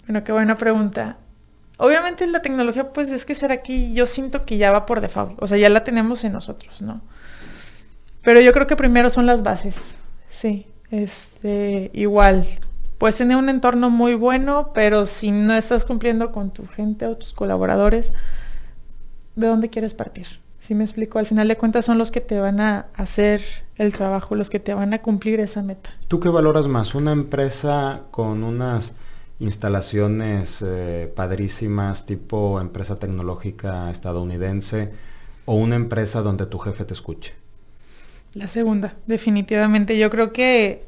Bueno, 0.08 0.24
qué 0.24 0.32
buena 0.32 0.56
pregunta. 0.56 1.18
Obviamente 1.78 2.26
la 2.28 2.42
tecnología, 2.42 2.92
pues 2.92 3.12
es 3.12 3.26
que 3.26 3.36
ser 3.36 3.52
aquí, 3.52 3.94
yo 3.94 4.08
siento 4.08 4.46
que 4.46 4.58
ya 4.58 4.72
va 4.72 4.86
por 4.86 5.00
default, 5.00 5.42
o 5.42 5.48
sea, 5.48 5.58
ya 5.58 5.70
la 5.70 5.84
tenemos 5.84 6.24
en 6.24 6.34
nosotros, 6.34 6.82
¿no? 6.82 7.02
Pero 8.24 8.42
yo 8.42 8.52
creo 8.52 8.68
que 8.68 8.76
primero 8.76 9.10
son 9.10 9.26
las 9.26 9.44
bases, 9.44 9.76
sí, 10.32 10.68
este, 10.90 11.92
igual, 11.94 12.60
puedes 12.98 13.16
tener 13.16 13.38
un 13.38 13.50
entorno 13.50 13.90
muy 13.90 14.16
bueno, 14.16 14.72
pero 14.74 15.06
si 15.06 15.32
no 15.32 15.54
estás 15.54 15.86
cumpliendo 15.86 16.32
con 16.32 16.52
tu 16.52 16.68
gente 16.68 17.06
o 17.06 17.16
tus 17.16 17.34
colaboradores, 17.34 18.12
¿de 19.36 19.48
dónde 19.48 19.70
quieres 19.70 19.94
partir? 19.94 20.28
Si 20.60 20.76
me 20.76 20.84
explico, 20.84 21.20
al 21.20 21.28
final 21.28 21.48
de 21.48 21.56
cuentas 21.56 21.86
son 21.86 21.98
los 21.98 22.12
que 22.12 22.20
te 22.20 22.40
van 22.40 22.60
a 22.60 22.88
hacer 22.96 23.42
el 23.76 23.94
trabajo, 23.94 24.36
los 24.36 24.50
que 24.50 24.60
te 24.60 24.74
van 24.74 24.94
a 24.94 25.02
cumplir 25.02 25.40
esa 25.40 25.62
meta. 25.62 25.92
¿Tú 26.08 26.20
qué 26.20 26.28
valoras 26.28 26.66
más? 26.66 26.96
¿Una 26.96 27.12
empresa 27.12 28.02
con 28.12 28.44
unas 28.44 28.96
instalaciones 29.40 30.64
eh, 30.66 31.12
padrísimas 31.16 32.06
tipo 32.06 32.60
empresa 32.60 32.98
tecnológica 32.98 33.92
estadounidense 33.92 34.92
o 35.46 35.56
una 35.56 35.76
empresa 35.76 36.22
donde 36.22 36.46
tu 36.46 36.60
jefe 36.60 36.86
te 36.86 36.94
escuche? 36.94 37.34
La 38.34 38.48
segunda, 38.48 38.96
definitivamente. 39.06 39.98
Yo 39.98 40.10
creo 40.10 40.34
que 40.34 40.84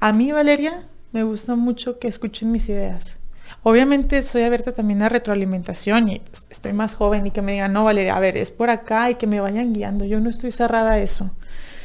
a 0.00 0.12
mí, 0.12 0.32
Valeria, 0.32 0.82
me 1.12 1.22
gusta 1.22 1.54
mucho 1.54 1.98
que 1.98 2.08
escuchen 2.08 2.50
mis 2.50 2.68
ideas. 2.68 3.16
Obviamente 3.62 4.22
soy 4.22 4.42
abierta 4.42 4.72
también 4.72 5.02
a 5.02 5.08
retroalimentación 5.08 6.08
y 6.08 6.22
estoy 6.50 6.72
más 6.72 6.96
joven 6.96 7.26
y 7.28 7.30
que 7.30 7.42
me 7.42 7.52
digan, 7.52 7.72
no, 7.72 7.84
Valeria, 7.84 8.16
a 8.16 8.20
ver, 8.20 8.36
es 8.36 8.50
por 8.50 8.70
acá 8.70 9.10
y 9.10 9.14
que 9.14 9.28
me 9.28 9.40
vayan 9.40 9.72
guiando. 9.72 10.04
Yo 10.04 10.20
no 10.20 10.30
estoy 10.30 10.50
cerrada 10.50 10.92
a 10.92 10.98
eso. 10.98 11.30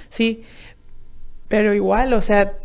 Sí, 0.09 0.43
pero 1.47 1.73
igual, 1.73 2.13
o 2.13 2.21
sea, 2.21 2.57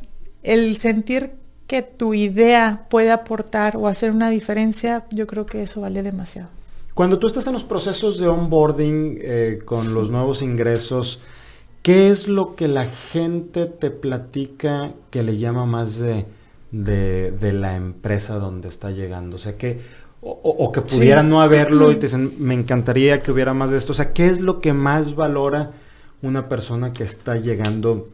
el 0.42 0.76
sentir 0.78 1.32
que 1.72 1.80
tu 1.80 2.12
idea 2.12 2.84
puede 2.90 3.10
aportar 3.10 3.78
o 3.78 3.88
hacer 3.88 4.10
una 4.10 4.28
diferencia, 4.28 5.06
yo 5.10 5.26
creo 5.26 5.46
que 5.46 5.62
eso 5.62 5.80
vale 5.80 6.02
demasiado. 6.02 6.50
Cuando 6.92 7.18
tú 7.18 7.28
estás 7.28 7.46
en 7.46 7.54
los 7.54 7.64
procesos 7.64 8.18
de 8.18 8.28
onboarding 8.28 9.16
eh, 9.18 9.62
con 9.64 9.94
los 9.94 10.10
nuevos 10.10 10.42
ingresos, 10.42 11.20
¿qué 11.80 12.10
es 12.10 12.28
lo 12.28 12.56
que 12.56 12.68
la 12.68 12.84
gente 12.84 13.64
te 13.64 13.90
platica 13.90 14.92
que 15.08 15.22
le 15.22 15.38
llama 15.38 15.64
más 15.64 15.96
de, 15.96 16.26
de, 16.70 17.52
la 17.54 17.74
empresa 17.74 18.34
donde 18.34 18.68
está 18.68 18.90
llegando? 18.90 19.36
O 19.36 19.38
sea, 19.38 19.56
que, 19.56 19.80
o, 20.20 20.70
que 20.72 20.82
pudiera 20.82 21.22
no 21.22 21.40
haberlo 21.40 21.90
y 21.90 21.94
te 21.94 22.02
dicen, 22.02 22.34
me 22.38 22.52
encantaría 22.52 23.22
que 23.22 23.32
hubiera 23.32 23.54
más 23.54 23.70
de 23.70 23.78
esto. 23.78 23.92
O 23.92 23.94
sea, 23.94 24.12
¿qué 24.12 24.26
es 24.26 24.42
lo 24.42 24.60
que 24.60 24.74
más 24.74 25.14
valora 25.14 25.70
una 26.20 26.50
persona 26.50 26.92
que 26.92 27.04
está 27.04 27.36
llegando 27.36 28.10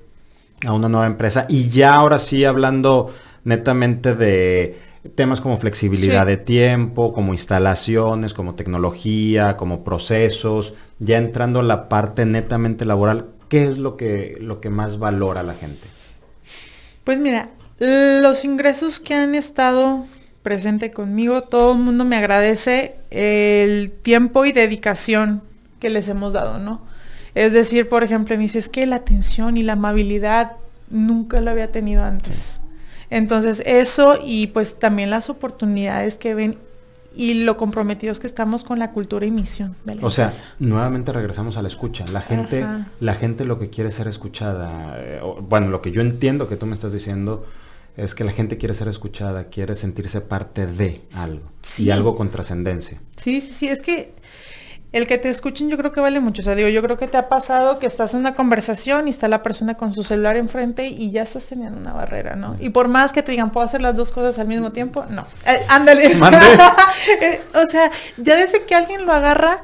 a 0.65 0.73
una 0.73 0.89
nueva 0.89 1.09
empresa? 1.09 1.47
Y 1.49 1.71
ya 1.71 1.95
ahora 1.95 2.21
sí 2.21 2.45
hablando 2.45 3.13
netamente 3.45 4.15
de 4.15 4.79
temas 5.15 5.41
como 5.41 5.59
flexibilidad 5.59 6.27
de 6.27 6.37
tiempo, 6.37 7.13
como 7.13 7.33
instalaciones, 7.33 8.35
como 8.35 8.55
tecnología, 8.55 9.57
como 9.57 9.85
procesos, 9.85 10.75
ya 10.99 11.19
entrando 11.19 11.61
a 11.61 11.63
la 11.63 11.89
parte 11.89 12.25
netamente 12.25 12.85
laboral, 12.85 13.27
¿qué 13.49 13.65
es 13.65 13.79
lo 13.79 13.97
que, 13.97 14.37
lo 14.41 14.61
que 14.61 14.71
más 14.71 14.99
valora 14.99 15.43
la 15.43 15.55
gente? 15.55 15.87
Pues 17.05 17.19
mira, 17.19 17.51
los 17.79 18.45
ingresos 18.45 19.01
que 19.01 19.15
han 19.15 19.35
estado 19.35 20.05
presente 20.43 20.91
conmigo, 20.91 21.43
todo 21.43 21.73
el 21.73 21.79
mundo 21.79 22.05
me 22.05 22.17
agradece 22.17 22.95
el 23.11 23.93
tiempo 24.03 24.45
y 24.45 24.53
dedicación 24.53 25.43
que 25.81 25.91
les 25.91 26.09
hemos 26.09 26.35
dado, 26.35 26.59
¿no? 26.59 26.81
Es 27.35 27.53
decir, 27.53 27.89
por 27.89 28.03
ejemplo, 28.03 28.37
me 28.37 28.43
dice, 28.43 28.59
es 28.59 28.69
que 28.69 28.87
la 28.87 28.97
atención 28.97 29.57
y 29.57 29.63
la 29.63 29.75
amabilidad 29.75 30.53
nunca 30.91 31.41
lo 31.41 31.51
había 31.51 31.71
tenido 31.71 32.03
antes. 32.03 32.58
Entonces 33.11 33.63
eso 33.67 34.19
y 34.23 34.49
pues 34.49 34.79
también 34.79 35.11
las 35.11 35.31
oportunidades 35.31 36.19
que 36.19 36.35
ven 36.35 36.59
y 37.15 37.35
lo 37.35 37.57
comprometidos 37.57 38.21
que 38.21 38.27
estamos 38.27 38.63
con 38.63 38.79
la 38.79 38.93
cultura 38.93 39.27
y 39.27 39.31
misión 39.31 39.75
O 40.03 40.11
sea, 40.11 40.31
nuevamente 40.59 41.13
regresamos 41.13 41.57
a 41.57 41.63
la 41.63 41.69
escucha. 41.69 42.07
La 42.07 42.21
gente, 42.21 42.65
la 43.01 43.15
gente 43.15 43.45
lo 43.45 43.59
que 43.59 43.71
quiere 43.71 43.91
ser 43.91 44.07
escuchada, 44.07 44.95
eh, 44.99 45.21
bueno, 45.41 45.69
lo 45.69 45.83
que 45.83 45.91
yo 45.91 46.01
entiendo 46.01 46.49
que 46.49 46.57
tú 46.57 46.67
me 46.67 46.75
estás 46.75 46.93
diciendo 46.93 47.45
es 47.97 48.15
que 48.15 48.23
la 48.23 48.31
gente 48.31 48.59
quiere 48.59 48.75
ser 48.75 48.87
escuchada, 48.87 49.45
quiere 49.45 49.75
sentirse 49.75 50.21
parte 50.21 50.69
de 50.69 51.01
algo 51.15 51.51
y 51.77 51.91
algo 51.91 52.15
con 52.15 52.31
trascendencia. 52.31 53.01
Sí, 53.17 53.41
sí, 53.41 53.53
sí, 53.53 53.69
es 53.69 53.83
que 53.83 54.15
el 54.93 55.07
que 55.07 55.19
te 55.19 55.29
escuchen 55.29 55.69
yo 55.69 55.77
creo 55.77 55.93
que 55.93 56.01
vale 56.01 56.21
mucho. 56.21 56.41
O 56.43 56.45
sea, 56.45 56.55
digo, 56.55 56.69
yo 56.69 56.83
creo 56.83 56.97
que 56.97 57.07
te 57.07 57.17
ha 57.17 57.29
pasado 57.29 57.79
que 57.79 57.87
estás 57.87 58.15
en 58.15 58.21
una 58.21 58.35
conversación 58.35 59.07
y 59.07 59.11
está 59.11 59.29
la 59.29 59.43
persona 59.43 59.75
con 59.75 59.93
su 59.93 60.03
celular 60.03 60.37
enfrente 60.37 60.87
y 60.87 61.11
ya 61.11 61.23
estás 61.23 61.45
teniendo 61.47 61.79
una 61.79 61.93
barrera, 61.93 62.37
¿no? 62.37 62.57
Y 62.59 62.71
por 62.71 62.89
más 62.89 63.13
que 63.13 63.23
te 63.23 63.33
digan, 63.33 63.51
¿puedo 63.51 63.67
hacer 63.67 63.83
las 63.83 63.97
dos 63.97 64.13
cosas 64.13 64.39
al 64.39 64.47
mismo 64.47 64.73
tiempo? 64.73 65.05
No. 65.11 65.27
Eh, 65.47 65.61
ándale. 65.69 66.15
Eh, 67.21 67.41
o 67.55 67.67
sea, 67.67 67.91
ya 68.19 68.37
desde 68.37 68.65
que 68.65 68.75
alguien 68.75 69.07
lo 69.07 69.13
agarra, 69.13 69.63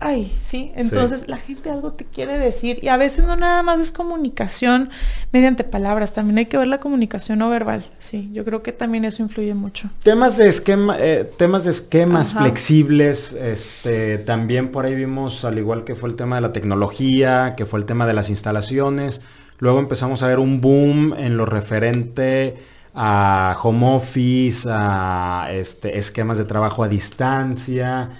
ay, 0.00 0.32
sí, 0.44 0.70
entonces 0.76 1.28
la 1.28 1.36
gente 1.36 1.70
algo 1.70 1.92
te 1.92 2.04
quiere 2.04 2.38
decir 2.38 2.78
y 2.82 2.88
a 2.88 2.96
veces 2.96 3.24
no 3.24 3.36
nada 3.36 3.62
más 3.62 3.80
es 3.80 3.92
comunicación 3.92 4.90
mediante 5.32 5.64
palabras, 5.64 6.12
también 6.12 6.38
hay 6.38 6.46
que 6.46 6.56
ver 6.56 6.68
la 6.68 6.78
comunicación 6.78 7.40
no 7.40 7.50
verbal, 7.50 7.84
sí, 7.98 8.30
yo 8.32 8.44
creo 8.44 8.62
que 8.62 8.72
también 8.72 9.04
eso 9.04 9.22
influye 9.22 9.54
mucho. 9.54 9.90
Temas 10.02 10.36
de 10.36 10.48
esquema, 10.48 10.96
eh, 10.98 11.30
temas 11.36 11.64
de 11.64 11.72
esquemas 11.72 12.32
flexibles, 12.32 13.32
este, 13.32 14.18
también 14.18 14.70
por 14.70 14.84
ahí 14.84 14.94
vimos, 14.94 15.44
al 15.44 15.58
igual 15.58 15.84
que 15.84 15.94
fue 15.94 16.08
el 16.08 16.14
tema 16.14 16.36
de 16.36 16.42
la 16.42 16.52
tecnología, 16.52 17.54
que 17.56 17.66
fue 17.66 17.80
el 17.80 17.86
tema 17.86 18.06
de 18.06 18.14
las 18.14 18.30
instalaciones, 18.30 19.20
luego 19.58 19.80
empezamos 19.80 20.22
a 20.22 20.28
ver 20.28 20.38
un 20.38 20.60
boom 20.60 21.14
en 21.18 21.36
lo 21.36 21.44
referente 21.44 22.56
a 22.94 23.56
home 23.62 23.94
office, 23.96 24.68
a 24.70 25.48
este, 25.50 25.98
esquemas 25.98 26.38
de 26.38 26.44
trabajo 26.44 26.82
a 26.82 26.88
distancia, 26.88 28.10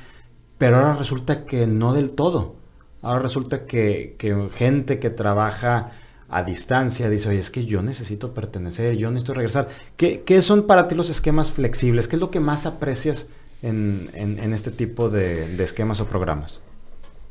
pero 0.59 0.77
ahora 0.77 0.95
resulta 0.97 1.45
que 1.45 1.67
no 1.67 1.95
del 1.95 2.11
todo. 2.11 2.57
Ahora 3.01 3.21
resulta 3.21 3.65
que, 3.65 4.17
gente 4.55 4.99
que 4.99 5.11
trabaja 5.11 5.93
a 6.29 6.43
distancia 6.43 7.09
dice, 7.09 7.29
oye, 7.31 7.39
es 7.39 7.51
que 7.51 7.65
yo 7.65 7.81
necesito 7.81 8.35
pertenecer, 8.35 8.97
yo 8.97 9.11
necesito 9.11 9.35
regresar. 9.35 9.69
¿Qué, 9.97 10.43
son 10.43 10.67
para 10.67 10.89
ti 10.89 10.95
los 10.95 11.09
esquemas 11.09 11.53
flexibles? 11.53 12.09
¿Qué 12.09 12.17
es 12.17 12.21
lo 12.21 12.31
que 12.31 12.41
más 12.41 12.67
aprecias 12.67 13.29
en, 13.63 14.11
este 14.53 14.71
tipo 14.73 15.09
de, 15.09 15.63
esquemas 15.63 16.01
o 16.01 16.07
programas? 16.07 16.61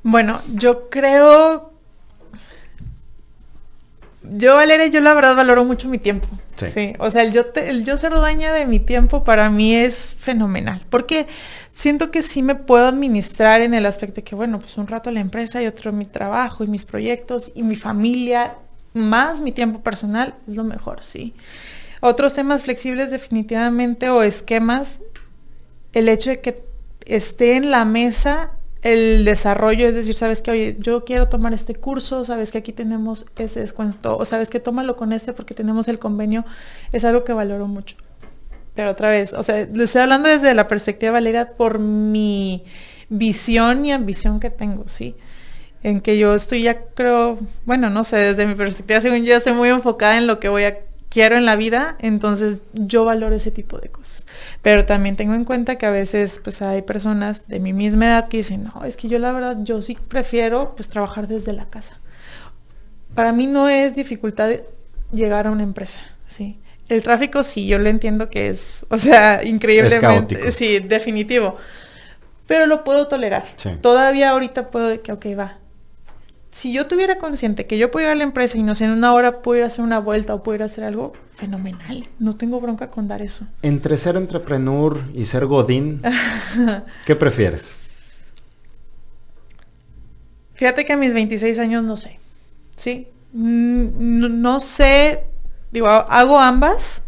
Bueno, 0.04 0.42
yo 0.54 0.90
creo... 0.90 1.74
Yo, 4.32 4.56
Valeria, 4.56 4.88
yo 4.88 5.02
la 5.02 5.14
verdad 5.14 5.36
valoro 5.36 5.64
mucho 5.66 5.88
mi 5.90 5.98
tiempo. 5.98 6.28
Sí. 6.56 6.94
O 7.00 7.12
sea, 7.12 7.24
el 7.24 7.32
yo, 7.32 7.46
el 7.56 7.84
yo 7.84 7.98
ser 7.98 8.14
dueña 8.14 8.52
de 8.54 8.66
mi 8.66 8.80
tiempo 8.80 9.24
para 9.24 9.50
mí 9.50 9.76
es 9.76 10.16
fenomenal. 10.20 10.86
Porque 10.90 11.28
siento 11.72 12.12
que 12.12 12.22
sí 12.22 12.42
me 12.42 12.56
puedo 12.56 12.88
administrar 12.88 13.62
en 13.62 13.74
el 13.74 13.86
aspecto 13.86 14.16
de 14.16 14.24
que, 14.24 14.36
bueno, 14.36 14.60
pues 14.60 14.78
un 14.78 14.88
rato 14.88 15.12
la 15.12 15.20
empresa 15.20 15.62
y 15.62 15.68
otro 15.68 15.94
mi 15.94 16.06
trabajo 16.06 16.64
y 16.64 16.68
mis 16.68 16.86
proyectos 16.86 17.52
y 17.54 17.64
mi 17.64 17.76
familia, 17.76 18.56
más 18.94 19.40
mi 19.40 19.52
tiempo 19.52 19.82
personal, 19.82 20.34
es 20.48 20.56
lo 20.56 20.64
mejor, 20.64 21.04
sí. 21.04 21.34
Otros 22.02 22.34
temas 22.34 22.64
flexibles 22.64 23.12
definitivamente 23.12 24.10
o 24.10 24.24
esquemas, 24.24 25.02
el 25.94 26.10
hecho 26.10 26.32
de 26.32 26.42
que 26.42 26.64
esté 27.06 27.56
en 27.56 27.72
la 27.72 27.86
mesa 27.86 28.52
el 28.82 29.26
desarrollo, 29.26 29.88
es 29.88 29.96
decir, 29.96 30.16
sabes 30.16 30.42
que, 30.42 30.52
oye, 30.52 30.78
yo 30.80 31.04
quiero 31.04 31.30
tomar 31.30 31.54
este 31.54 31.76
curso, 31.76 32.24
sabes 32.26 32.52
que 32.52 32.60
aquí 32.60 32.74
tenemos 32.74 33.26
ese 33.38 33.62
descuento, 33.62 34.18
o 34.18 34.26
sabes 34.26 34.50
que 34.50 34.60
tómalo 34.60 34.96
con 34.96 35.14
este 35.14 35.34
porque 35.34 35.54
tenemos 35.54 35.88
el 35.88 36.00
convenio, 36.00 36.46
es 36.92 37.06
algo 37.06 37.24
que 37.24 37.34
valoro 37.34 37.68
mucho. 37.68 37.98
Pero 38.76 38.92
otra 38.92 39.10
vez, 39.10 39.34
o 39.34 39.42
sea, 39.42 39.66
le 39.66 39.84
estoy 39.84 40.02
hablando 40.02 40.30
desde 40.30 40.54
la 40.54 40.68
perspectiva 40.68 41.14
Valeria 41.14 41.54
por 41.54 41.80
mi 41.80 42.64
visión 43.10 43.86
y 43.86 43.92
ambición 43.92 44.40
que 44.40 44.50
tengo, 44.50 44.88
¿sí? 44.88 45.16
En 45.82 46.02
que 46.02 46.18
yo 46.18 46.36
estoy 46.36 46.64
ya 46.64 46.82
creo, 46.94 47.40
bueno, 47.66 47.90
no 47.90 48.04
sé, 48.04 48.18
desde 48.18 48.46
mi 48.46 48.56
perspectiva, 48.56 49.02
según 49.02 49.24
yo, 49.24 49.36
estoy 49.36 49.54
muy 49.54 49.70
enfocada 49.70 50.18
en 50.18 50.28
lo 50.28 50.40
que 50.40 50.50
voy 50.50 50.64
a 50.64 50.80
quiero 51.10 51.38
en 51.38 51.46
la 51.46 51.56
vida, 51.56 51.96
entonces 52.00 52.62
yo 52.74 53.06
valoro 53.06 53.36
ese 53.36 53.52
tipo 53.52 53.80
de 53.80 53.90
cosas. 53.90 54.26
Pero 54.62 54.86
también 54.86 55.16
tengo 55.16 55.34
en 55.34 55.46
cuenta 55.46 55.78
que 55.78 55.86
a 55.86 55.92
veces 55.92 56.40
pues 56.44 56.62
hay 56.62 56.82
personas 56.82 57.48
de 57.48 57.60
mi 57.60 57.74
misma 57.74 58.08
edad 58.08 58.28
que 58.28 58.38
dicen, 58.38 58.64
no, 58.64 58.84
es 58.84 58.98
que 58.98 59.08
yo 59.08 59.20
la 59.20 59.32
verdad, 59.32 59.58
yo 59.62 59.82
sí 59.82 59.98
prefiero 60.08 60.74
pues 60.76 60.88
trabajar 60.88 61.28
desde 61.28 61.54
la 61.54 61.66
casa. 61.66 62.00
Para 63.16 63.34
mí 63.34 63.48
no 63.48 63.68
es 63.70 63.96
dificultad 63.96 64.52
llegar 65.12 65.48
a 65.48 65.52
una 65.52 65.64
empresa, 65.64 66.02
¿sí? 66.28 66.60
El 66.90 67.04
tráfico 67.04 67.44
sí, 67.44 67.68
yo 67.68 67.80
lo 67.80 67.90
entiendo 67.90 68.30
que 68.30 68.50
es, 68.50 68.86
o 68.90 68.98
sea, 68.98 69.44
increíblemente. 69.44 70.52
sí, 70.52 70.80
definitivo. 70.80 71.58
Pero 72.48 72.66
lo 72.66 72.84
puedo 72.86 73.08
tolerar. 73.08 73.46
Todavía 73.82 74.30
ahorita 74.30 74.72
puedo 74.72 75.02
que, 75.02 75.12
ok, 75.12 75.26
va. 75.38 75.58
Si 76.58 76.74
yo 76.74 76.88
tuviera 76.88 77.20
consciente 77.20 77.68
que 77.68 77.78
yo 77.78 77.92
puedo 77.92 78.08
ir 78.08 78.12
a 78.12 78.16
la 78.16 78.24
empresa 78.24 78.58
y 78.58 78.64
no 78.64 78.74
sé, 78.74 78.86
en 78.86 78.92
una 78.92 79.14
hora 79.14 79.44
puedo 79.44 79.60
ir 79.60 79.64
a 79.64 79.68
hacer 79.68 79.86
una 79.86 80.00
vuelta 80.00 80.34
o 80.34 80.42
puedo 80.42 80.56
ir 80.56 80.64
a 80.64 80.66
hacer 80.66 80.84
algo, 80.84 81.14
fenomenal. 81.36 82.10
No 82.18 82.36
tengo 82.36 82.60
bronca 82.60 82.90
con 82.90 83.08
dar 83.08 83.22
eso. 83.22 83.46
Entre 83.62 83.96
ser 83.98 84.16
entrepreneur 84.16 85.00
y 85.14 85.26
ser 85.26 85.46
godín, 85.46 86.02
¿qué 87.06 87.16
prefieres? 87.16 87.78
Fíjate 90.56 90.84
que 90.84 90.94
a 90.94 90.98
mis 90.98 91.14
26 91.14 91.60
años 91.60 91.84
no 91.84 91.96
sé. 91.96 92.20
¿Sí? 92.76 93.08
Mm, 93.34 94.42
no 94.42 94.60
sé 94.60 95.28
Digo, 95.72 95.88
hago 95.88 96.40
ambas, 96.40 97.04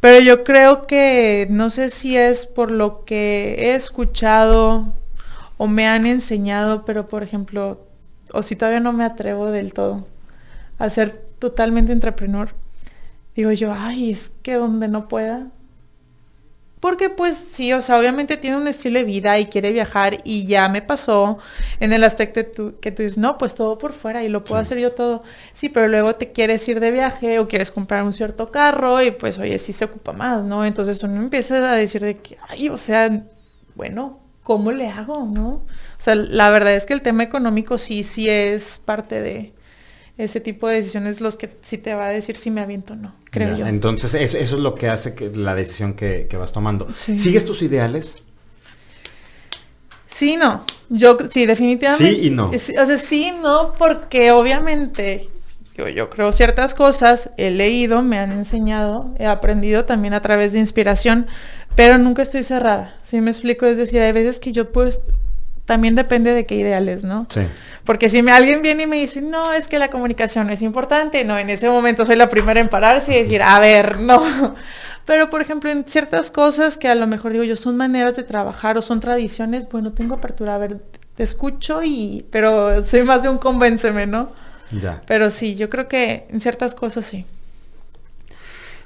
pero 0.00 0.20
yo 0.20 0.42
creo 0.42 0.86
que 0.86 1.46
no 1.50 1.68
sé 1.68 1.90
si 1.90 2.16
es 2.16 2.46
por 2.46 2.70
lo 2.70 3.04
que 3.04 3.56
he 3.58 3.74
escuchado 3.74 4.86
o 5.58 5.68
me 5.68 5.86
han 5.86 6.06
enseñado, 6.06 6.84
pero 6.86 7.08
por 7.08 7.22
ejemplo, 7.22 7.78
o 8.32 8.42
si 8.42 8.56
todavía 8.56 8.80
no 8.80 8.92
me 8.92 9.04
atrevo 9.04 9.50
del 9.50 9.72
todo 9.72 10.06
a 10.78 10.90
ser 10.90 11.10
totalmente 11.38 11.92
entrepreneur, 11.92 12.54
digo 13.36 13.52
yo, 13.52 13.72
ay, 13.72 14.10
es 14.10 14.32
que 14.42 14.54
donde 14.54 14.88
no 14.88 15.08
pueda, 15.08 15.48
porque 16.82 17.10
pues 17.10 17.36
sí, 17.36 17.72
o 17.72 17.80
sea, 17.80 17.96
obviamente 17.96 18.36
tiene 18.36 18.56
un 18.56 18.66
estilo 18.66 18.98
de 18.98 19.04
vida 19.04 19.38
y 19.38 19.46
quiere 19.46 19.70
viajar 19.70 20.18
y 20.24 20.48
ya 20.48 20.68
me 20.68 20.82
pasó 20.82 21.38
en 21.78 21.92
el 21.92 22.02
aspecto 22.02 22.40
de 22.40 22.74
que 22.80 22.90
tú 22.90 23.04
dices, 23.04 23.18
no, 23.18 23.38
pues 23.38 23.54
todo 23.54 23.78
por 23.78 23.92
fuera 23.92 24.24
y 24.24 24.28
lo 24.28 24.42
puedo 24.44 24.60
hacer 24.60 24.80
yo 24.80 24.90
todo. 24.90 25.22
Sí, 25.52 25.68
pero 25.68 25.86
luego 25.86 26.16
te 26.16 26.32
quieres 26.32 26.66
ir 26.68 26.80
de 26.80 26.90
viaje 26.90 27.38
o 27.38 27.46
quieres 27.46 27.70
comprar 27.70 28.02
un 28.02 28.12
cierto 28.12 28.50
carro 28.50 29.00
y 29.00 29.12
pues 29.12 29.38
oye, 29.38 29.58
sí 29.58 29.72
se 29.72 29.84
ocupa 29.84 30.12
más, 30.12 30.42
¿no? 30.42 30.64
Entonces 30.64 31.00
uno 31.04 31.22
empieza 31.22 31.54
a 31.72 31.76
decir 31.76 32.02
de 32.02 32.16
que, 32.18 32.36
ay, 32.48 32.68
o 32.68 32.76
sea, 32.76 33.26
bueno, 33.76 34.18
¿cómo 34.52 34.70
le 34.70 34.86
hago, 34.86 35.24
no? 35.24 35.48
O 35.48 35.64
sea, 35.98 36.14
la 36.14 36.50
verdad 36.50 36.74
es 36.74 36.84
que 36.84 36.92
el 36.92 37.00
tema 37.00 37.22
económico 37.22 37.78
sí, 37.78 38.02
sí 38.02 38.28
es 38.28 38.82
parte 38.84 39.22
de, 39.22 39.54
ese 40.18 40.40
tipo 40.40 40.68
de 40.68 40.76
decisiones 40.76 41.22
los 41.22 41.36
que 41.36 41.48
sí 41.62 41.78
te 41.78 41.94
va 41.94 42.08
a 42.08 42.10
decir 42.10 42.36
si 42.36 42.50
me 42.50 42.60
aviento 42.60 42.92
o 42.92 42.96
no, 42.96 43.14
creo 43.30 43.56
yo. 43.56 43.66
Entonces, 43.66 44.12
eso, 44.12 44.36
es 44.36 44.52
lo 44.52 44.74
que 44.74 44.90
hace 44.90 45.14
que 45.14 45.30
la 45.30 45.54
decisión 45.54 45.94
que, 45.94 46.28
vas 46.38 46.52
tomando. 46.52 46.86
¿Sigues 46.94 47.46
tus 47.46 47.62
ideales? 47.62 48.22
Sí, 50.06 50.36
no. 50.36 50.66
Yo, 50.90 51.16
sí, 51.30 51.46
definitivamente. 51.46 52.14
Sí 52.14 52.26
y 52.26 52.30
no. 52.30 52.50
o 52.50 52.58
sea, 52.58 52.98
sí, 52.98 53.32
no, 53.42 53.72
porque 53.78 54.32
obviamente 54.32 55.30
yo, 55.78 55.88
yo 55.88 56.10
creo 56.10 56.30
ciertas 56.32 56.74
cosas, 56.74 57.30
he 57.38 57.50
leído, 57.50 58.02
me 58.02 58.18
han 58.18 58.32
enseñado, 58.32 59.14
he 59.18 59.24
aprendido 59.24 59.86
también 59.86 60.12
a 60.12 60.20
través 60.20 60.52
de 60.52 60.58
inspiración, 60.58 61.26
pero 61.76 61.98
nunca 61.98 62.22
estoy 62.22 62.42
cerrada. 62.42 62.96
Si 63.04 63.20
me 63.20 63.30
explico, 63.30 63.66
es 63.66 63.76
decir, 63.76 64.00
hay 64.00 64.12
veces 64.12 64.40
que 64.40 64.52
yo 64.52 64.72
pues 64.72 65.00
también 65.64 65.94
depende 65.94 66.34
de 66.34 66.46
qué 66.46 66.56
ideales, 66.56 67.04
¿no? 67.04 67.26
Sí. 67.30 67.42
Porque 67.84 68.08
si 68.08 68.22
me, 68.22 68.32
alguien 68.32 68.62
viene 68.62 68.84
y 68.84 68.86
me 68.86 68.96
dice, 68.96 69.22
no, 69.22 69.52
es 69.52 69.68
que 69.68 69.78
la 69.78 69.90
comunicación 69.90 70.50
es 70.50 70.62
importante, 70.62 71.24
no, 71.24 71.38
en 71.38 71.50
ese 71.50 71.68
momento 71.68 72.04
soy 72.04 72.16
la 72.16 72.28
primera 72.28 72.60
en 72.60 72.68
pararse 72.68 73.12
y 73.12 73.22
decir, 73.22 73.42
a 73.42 73.58
ver, 73.58 74.00
no. 74.00 74.22
Pero, 75.04 75.30
por 75.30 75.40
ejemplo, 75.40 75.70
en 75.70 75.84
ciertas 75.84 76.30
cosas 76.30 76.78
que 76.78 76.88
a 76.88 76.94
lo 76.94 77.06
mejor 77.08 77.32
digo 77.32 77.42
yo 77.42 77.56
son 77.56 77.76
maneras 77.76 78.14
de 78.16 78.22
trabajar 78.22 78.78
o 78.78 78.82
son 78.82 79.00
tradiciones, 79.00 79.68
bueno, 79.68 79.92
tengo 79.92 80.14
apertura, 80.14 80.54
a 80.54 80.58
ver, 80.58 80.78
te 81.16 81.24
escucho 81.24 81.82
y, 81.82 82.24
pero 82.30 82.84
soy 82.84 83.02
más 83.02 83.22
de 83.22 83.28
un 83.28 83.38
convénceme, 83.38 84.06
¿no? 84.06 84.30
Ya. 84.70 85.00
Pero 85.06 85.30
sí, 85.30 85.56
yo 85.56 85.68
creo 85.68 85.88
que 85.88 86.26
en 86.30 86.40
ciertas 86.40 86.74
cosas 86.74 87.04
sí. 87.04 87.26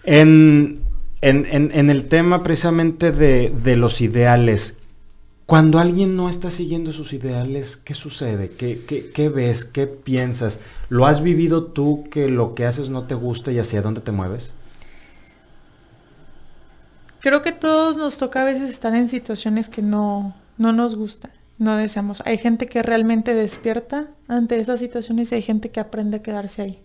En, 0.04 0.85
en, 1.20 1.90
el 1.90 2.08
tema 2.08 2.42
precisamente 2.42 3.12
de, 3.12 3.50
de, 3.50 3.76
los 3.76 4.00
ideales, 4.00 4.76
cuando 5.46 5.78
alguien 5.78 6.16
no 6.16 6.28
está 6.28 6.50
siguiendo 6.50 6.92
sus 6.92 7.12
ideales, 7.12 7.76
¿qué 7.76 7.94
sucede? 7.94 8.50
¿Qué, 8.50 8.84
qué, 8.86 9.10
qué 9.12 9.28
ves? 9.28 9.64
¿Qué 9.64 9.86
piensas? 9.86 10.60
¿Lo 10.88 11.06
has 11.06 11.22
vivido 11.22 11.64
tú 11.64 12.04
que 12.10 12.28
lo 12.28 12.54
que 12.54 12.66
haces 12.66 12.90
no 12.90 13.04
te 13.04 13.14
gusta 13.14 13.52
y 13.52 13.58
hacia 13.58 13.80
dónde 13.80 14.00
te 14.00 14.12
mueves? 14.12 14.52
Creo 17.20 17.42
que 17.42 17.52
todos 17.52 17.96
nos 17.96 18.18
toca 18.18 18.42
a 18.42 18.44
veces 18.44 18.70
estar 18.70 18.94
en 18.94 19.08
situaciones 19.08 19.68
que 19.68 19.82
no, 19.82 20.36
no 20.58 20.72
nos 20.72 20.96
gustan, 20.96 21.32
no 21.58 21.76
deseamos. 21.76 22.22
Hay 22.26 22.38
gente 22.38 22.66
que 22.66 22.82
realmente 22.82 23.34
despierta 23.34 24.08
ante 24.28 24.58
esas 24.58 24.80
situaciones 24.80 25.32
y 25.32 25.36
hay 25.36 25.42
gente 25.42 25.70
que 25.70 25.80
aprende 25.80 26.18
a 26.18 26.22
quedarse 26.22 26.62
ahí. 26.62 26.82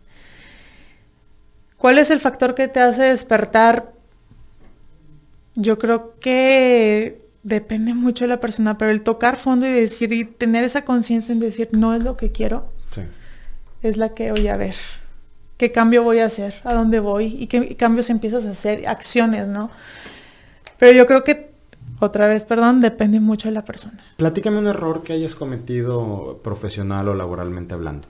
¿Cuál 1.78 1.98
es 1.98 2.12
el 2.12 2.20
factor 2.20 2.56
que 2.56 2.68
te 2.68 2.80
hace 2.80 3.04
despertar? 3.04 3.92
Yo 5.56 5.78
creo 5.78 6.14
que 6.20 7.22
depende 7.44 7.94
mucho 7.94 8.24
de 8.24 8.30
la 8.30 8.40
persona, 8.40 8.78
pero 8.78 8.92
el 8.92 9.02
tocar 9.02 9.38
fondo 9.38 9.66
y 9.68 9.72
decir 9.72 10.14
y 10.14 10.26
tener 10.26 10.64
esa 10.64 10.86
conciencia 10.86 11.34
en 11.34 11.40
decir 11.40 11.70
no 11.72 11.94
es 11.94 12.04
lo 12.04 12.16
que 12.18 12.32
quiero, 12.32 12.66
Sí. 12.92 13.02
es 13.82 13.98
la 13.98 14.14
que 14.14 14.32
voy 14.32 14.48
a 14.48 14.58
ver. 14.58 14.76
¿Qué 15.58 15.72
cambio 15.72 16.04
voy 16.04 16.20
a 16.20 16.26
hacer? 16.26 16.56
¿A 16.64 16.74
dónde 16.74 17.00
voy? 17.00 17.36
¿Y 17.40 17.48
qué 17.48 17.76
cambios 17.76 18.10
empiezas 18.10 18.46
a 18.46 18.52
hacer? 18.52 18.88
Acciones, 18.88 19.50
¿no? 19.50 19.70
Pero 20.80 20.92
yo 20.94 21.06
creo 21.06 21.24
que, 21.24 21.52
otra 22.00 22.28
vez, 22.28 22.44
perdón, 22.44 22.82
depende 22.82 23.20
mucho 23.20 23.48
de 23.48 23.54
la 23.54 23.64
persona. 23.64 24.00
Platícame 24.18 24.58
un 24.58 24.68
error 24.68 25.04
que 25.04 25.14
hayas 25.14 25.36
cometido 25.36 26.40
profesional 26.44 27.08
o 27.10 27.14
laboralmente 27.16 27.76
hablando. 27.76 28.08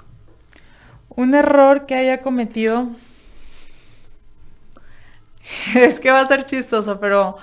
Un 1.10 1.36
error 1.36 1.86
que 1.86 1.96
haya 1.96 2.22
cometido. 2.22 2.88
es 5.76 6.00
que 6.00 6.12
va 6.12 6.22
a 6.22 6.28
ser 6.28 6.46
chistoso, 6.46 7.00
pero 7.00 7.38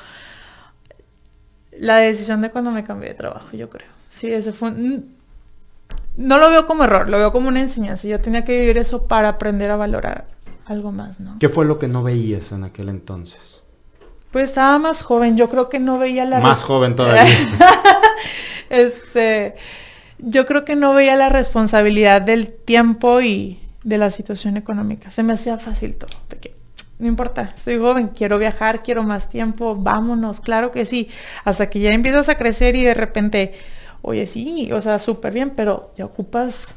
la 1.79 1.97
decisión 1.97 2.43
de 2.43 2.51
cuando 2.51 2.71
me 2.71 2.85
cambié 2.85 3.11
de 3.11 3.15
trabajo, 3.15 3.49
yo 3.53 3.69
creo. 3.69 3.89
Sí, 4.11 4.33
ese 4.33 4.53
fue 4.53 4.71
un... 4.71 5.17
No 6.17 6.39
lo 6.39 6.51
veo 6.51 6.67
como 6.67 6.85
error, 6.85 7.09
lo 7.09 7.19
veo 7.19 7.33
como 7.33 7.49
una 7.49 7.61
enseñanza. 7.61 8.09
Yo 8.09 8.21
tenía 8.21 8.45
que 8.45 8.59
vivir 8.59 8.79
eso 8.79 9.07
para 9.07 9.29
aprender 9.29 9.71
a 9.71 9.77
valorar 9.77 10.27
algo 10.67 10.91
más, 10.91 11.21
¿no? 11.21 11.37
¿Qué 11.39 11.49
fue 11.49 11.65
lo 11.65 11.79
que 11.79 11.87
no 11.87 12.03
veías 12.03 12.51
en 12.51 12.65
aquel 12.65 12.89
entonces? 12.89 13.63
Pues 14.33 14.51
estaba 14.51 14.79
más 14.79 15.03
joven, 15.03 15.37
yo 15.37 15.49
creo 15.49 15.69
que 15.69 15.79
no 15.79 15.99
veía 15.99 16.25
la... 16.25 16.41
Más 16.41 16.65
joven 16.65 16.97
todavía. 16.97 17.25
este, 18.71 19.55
yo 20.19 20.45
creo 20.47 20.65
que 20.65 20.75
no 20.75 20.93
veía 20.93 21.15
la 21.17 21.29
responsabilidad 21.29 22.21
del 22.21 22.51
tiempo 22.51 23.21
y 23.21 23.61
de 23.85 23.99
la 23.99 24.11
situación 24.11 24.57
económica. 24.57 25.11
Se 25.13 25.23
me 25.23 25.33
hacía 25.33 25.59
fácil 25.59 25.97
todo. 25.97 26.11
No 26.99 27.07
importa, 27.07 27.53
soy 27.57 27.79
joven, 27.79 28.09
quiero 28.09 28.39
viajar, 28.39 28.83
quiero 28.83 29.05
más 29.05 29.29
tiempo, 29.29 29.77
vámonos, 29.77 30.41
claro 30.41 30.73
que 30.73 30.85
sí. 30.85 31.09
Hasta 31.45 31.71
que 31.71 31.81
ya 31.81 31.93
empiezas 31.93 32.29
a 32.29 32.37
crecer 32.37 32.75
y 32.75 32.83
de 32.83 32.95
repente, 32.95 33.55
oye, 34.03 34.27
sí, 34.27 34.71
o 34.73 34.81
sea, 34.81 34.99
súper 34.99 35.33
bien, 35.33 35.51
pero 35.51 35.93
ya 35.97 36.05
ocupas 36.05 36.75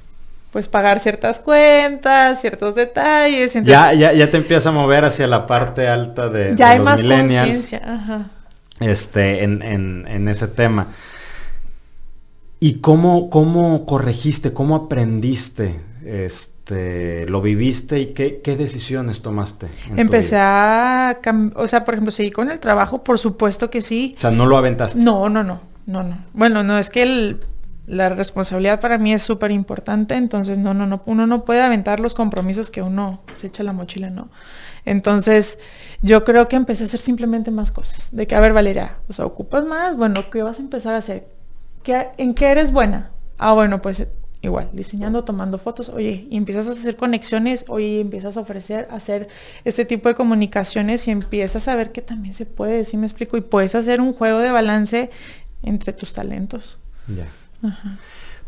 pues 0.51 0.67
pagar 0.67 0.99
ciertas 0.99 1.39
cuentas, 1.39 2.41
ciertos 2.41 2.75
detalles. 2.75 3.55
Entonces, 3.55 3.71
ya, 3.71 3.93
ya, 3.93 4.13
ya 4.13 4.29
te 4.29 4.37
empieza 4.37 4.69
a 4.69 4.71
mover 4.73 5.05
hacia 5.05 5.25
la 5.25 5.47
parte 5.47 5.87
alta 5.87 6.29
de, 6.29 6.53
ya 6.55 6.67
de 6.67 6.71
hay 6.71 6.77
los 6.77 6.85
más 6.85 7.01
conciencia. 7.01 7.81
Ajá. 7.83 8.29
Este, 8.81 9.43
en, 9.43 9.61
en, 9.61 10.05
en, 10.07 10.27
ese 10.27 10.47
tema. 10.47 10.87
¿Y 12.59 12.75
cómo, 12.79 13.29
cómo 13.29 13.85
corregiste, 13.85 14.53
cómo 14.53 14.75
aprendiste? 14.75 15.79
Este, 16.05 16.60
¿Lo 16.71 17.41
viviste 17.41 17.99
y 17.99 18.07
qué, 18.07 18.41
qué 18.41 18.55
decisiones 18.55 19.21
tomaste? 19.21 19.67
Empecé 19.95 20.37
a, 20.37 21.19
o 21.55 21.67
sea, 21.67 21.85
por 21.85 21.95
ejemplo, 21.95 22.11
seguí 22.11 22.31
con 22.31 22.49
el 22.49 22.59
trabajo, 22.59 23.03
por 23.03 23.17
supuesto 23.17 23.69
que 23.69 23.81
sí. 23.81 24.15
O 24.17 24.21
sea, 24.21 24.31
no 24.31 24.45
lo 24.45 24.57
aventaste. 24.57 24.99
No, 24.99 25.29
no, 25.29 25.43
no, 25.43 25.61
no, 25.85 26.03
no. 26.03 26.17
Bueno, 26.33 26.63
no, 26.63 26.77
es 26.77 26.89
que 26.89 27.03
el, 27.03 27.39
la 27.87 28.09
responsabilidad 28.09 28.79
para 28.79 28.97
mí 28.97 29.13
es 29.13 29.21
súper 29.21 29.51
importante, 29.51 30.15
entonces 30.15 30.57
no, 30.57 30.73
no, 30.73 30.87
no, 30.87 31.01
uno 31.05 31.27
no 31.27 31.43
puede 31.45 31.61
aventar 31.61 31.99
los 31.99 32.13
compromisos 32.13 32.71
que 32.71 32.81
uno 32.81 33.21
se 33.33 33.47
echa 33.47 33.63
la 33.63 33.73
mochila, 33.73 34.09
no. 34.09 34.29
Entonces, 34.85 35.59
yo 36.01 36.23
creo 36.23 36.47
que 36.47 36.55
empecé 36.55 36.83
a 36.83 36.87
hacer 36.87 36.99
simplemente 36.99 37.51
más 37.51 37.71
cosas. 37.71 38.15
De 38.15 38.27
que, 38.27 38.35
a 38.35 38.39
ver, 38.39 38.53
Valeria, 38.53 38.95
o 39.07 39.13
sea, 39.13 39.25
ocupas 39.25 39.65
más, 39.65 39.95
bueno, 39.95 40.29
¿qué 40.31 40.41
vas 40.41 40.59
a 40.59 40.61
empezar 40.61 40.93
a 40.95 40.97
hacer? 40.97 41.27
¿Qué, 41.83 42.07
¿En 42.17 42.33
qué 42.33 42.47
eres 42.47 42.71
buena? 42.71 43.11
Ah, 43.37 43.53
bueno, 43.53 43.81
pues 43.81 44.07
igual, 44.41 44.69
diseñando, 44.73 45.23
tomando 45.23 45.57
fotos, 45.57 45.89
oye, 45.89 46.27
y 46.29 46.37
empiezas 46.37 46.67
a 46.67 46.71
hacer 46.71 46.95
conexiones, 46.95 47.65
oye, 47.67 47.85
y 47.85 48.01
empiezas 48.01 48.37
a 48.37 48.41
ofrecer, 48.41 48.87
a 48.89 48.95
hacer 48.95 49.27
este 49.65 49.85
tipo 49.85 50.09
de 50.09 50.15
comunicaciones 50.15 51.07
y 51.07 51.11
empiezas 51.11 51.67
a 51.67 51.75
ver 51.75 51.91
que 51.91 52.01
también 52.01 52.33
se 52.33 52.45
puede, 52.45 52.83
¿sí 52.83 52.97
me 52.97 53.05
explico? 53.05 53.37
Y 53.37 53.41
puedes 53.41 53.75
hacer 53.75 54.01
un 54.01 54.13
juego 54.13 54.39
de 54.39 54.51
balance 54.51 55.11
entre 55.61 55.93
tus 55.93 56.13
talentos. 56.13 56.79
Ya. 57.07 57.27
Ajá. 57.67 57.97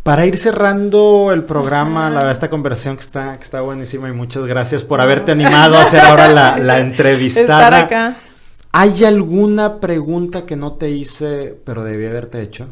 Para 0.02 0.26
ir 0.26 0.38
cerrando 0.38 1.32
el 1.32 1.46
programa, 1.46 2.10
la, 2.10 2.30
esta 2.32 2.50
conversación 2.50 2.98
que 2.98 3.04
está, 3.04 3.38
que 3.38 3.44
está 3.44 3.62
buenísima 3.62 4.10
y 4.10 4.12
muchas 4.12 4.44
gracias 4.44 4.84
por 4.84 5.00
haberte 5.00 5.32
animado 5.32 5.78
a 5.78 5.84
hacer 5.84 6.02
ahora 6.02 6.28
la, 6.28 6.58
la 6.58 6.80
entrevistada. 6.82 7.64
Estar 7.64 7.74
acá. 7.74 8.16
¿Hay 8.74 9.06
alguna 9.06 9.80
pregunta 9.80 10.46
que 10.46 10.56
no 10.56 10.74
te 10.74 10.90
hice, 10.90 11.56
pero 11.64 11.84
debí 11.84 12.06
haberte 12.06 12.42
hecho? 12.42 12.68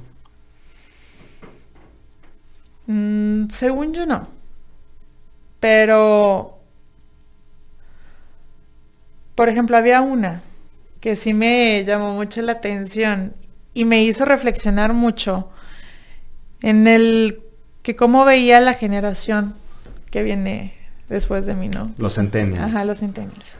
Mm, 2.91 3.49
según 3.49 3.93
yo 3.93 4.05
no. 4.05 4.27
Pero, 5.59 6.59
por 9.35 9.49
ejemplo, 9.49 9.77
había 9.77 10.01
una 10.01 10.41
que 10.99 11.15
sí 11.15 11.33
me 11.33 11.83
llamó 11.85 12.13
mucho 12.13 12.41
la 12.41 12.53
atención 12.53 13.33
y 13.73 13.85
me 13.85 14.03
hizo 14.03 14.25
reflexionar 14.25 14.93
mucho 14.93 15.49
en 16.61 16.87
el 16.87 17.39
que 17.81 17.95
cómo 17.95 18.25
veía 18.25 18.59
la 18.59 18.73
generación 18.73 19.55
que 20.11 20.23
viene 20.23 20.73
después 21.09 21.45
de 21.45 21.55
mí, 21.55 21.69
¿no? 21.69 21.93
Los 21.97 22.15
centennials. 22.15 22.63
Ajá, 22.63 22.85
los 22.85 22.99
centennials. 22.99 23.57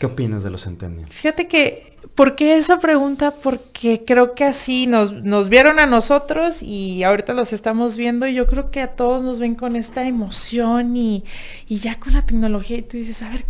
¿Qué 0.00 0.06
opinas 0.06 0.42
de 0.42 0.48
los 0.48 0.64
centennials? 0.64 1.14
Fíjate 1.14 1.46
que, 1.46 1.94
¿por 2.14 2.34
qué 2.34 2.56
esa 2.56 2.80
pregunta? 2.80 3.32
Porque 3.32 4.02
creo 4.06 4.34
que 4.34 4.44
así 4.44 4.86
nos, 4.86 5.12
nos 5.12 5.50
vieron 5.50 5.78
a 5.78 5.84
nosotros 5.84 6.62
y 6.62 7.04
ahorita 7.04 7.34
los 7.34 7.52
estamos 7.52 7.98
viendo 7.98 8.26
y 8.26 8.32
yo 8.32 8.46
creo 8.46 8.70
que 8.70 8.80
a 8.80 8.94
todos 8.94 9.22
nos 9.22 9.38
ven 9.38 9.54
con 9.56 9.76
esta 9.76 10.08
emoción 10.08 10.96
y, 10.96 11.24
y 11.68 11.80
ya 11.80 12.00
con 12.00 12.14
la 12.14 12.24
tecnología 12.24 12.78
y 12.78 12.82
tú 12.82 12.96
dices, 12.96 13.20
a 13.20 13.28
ver, 13.28 13.44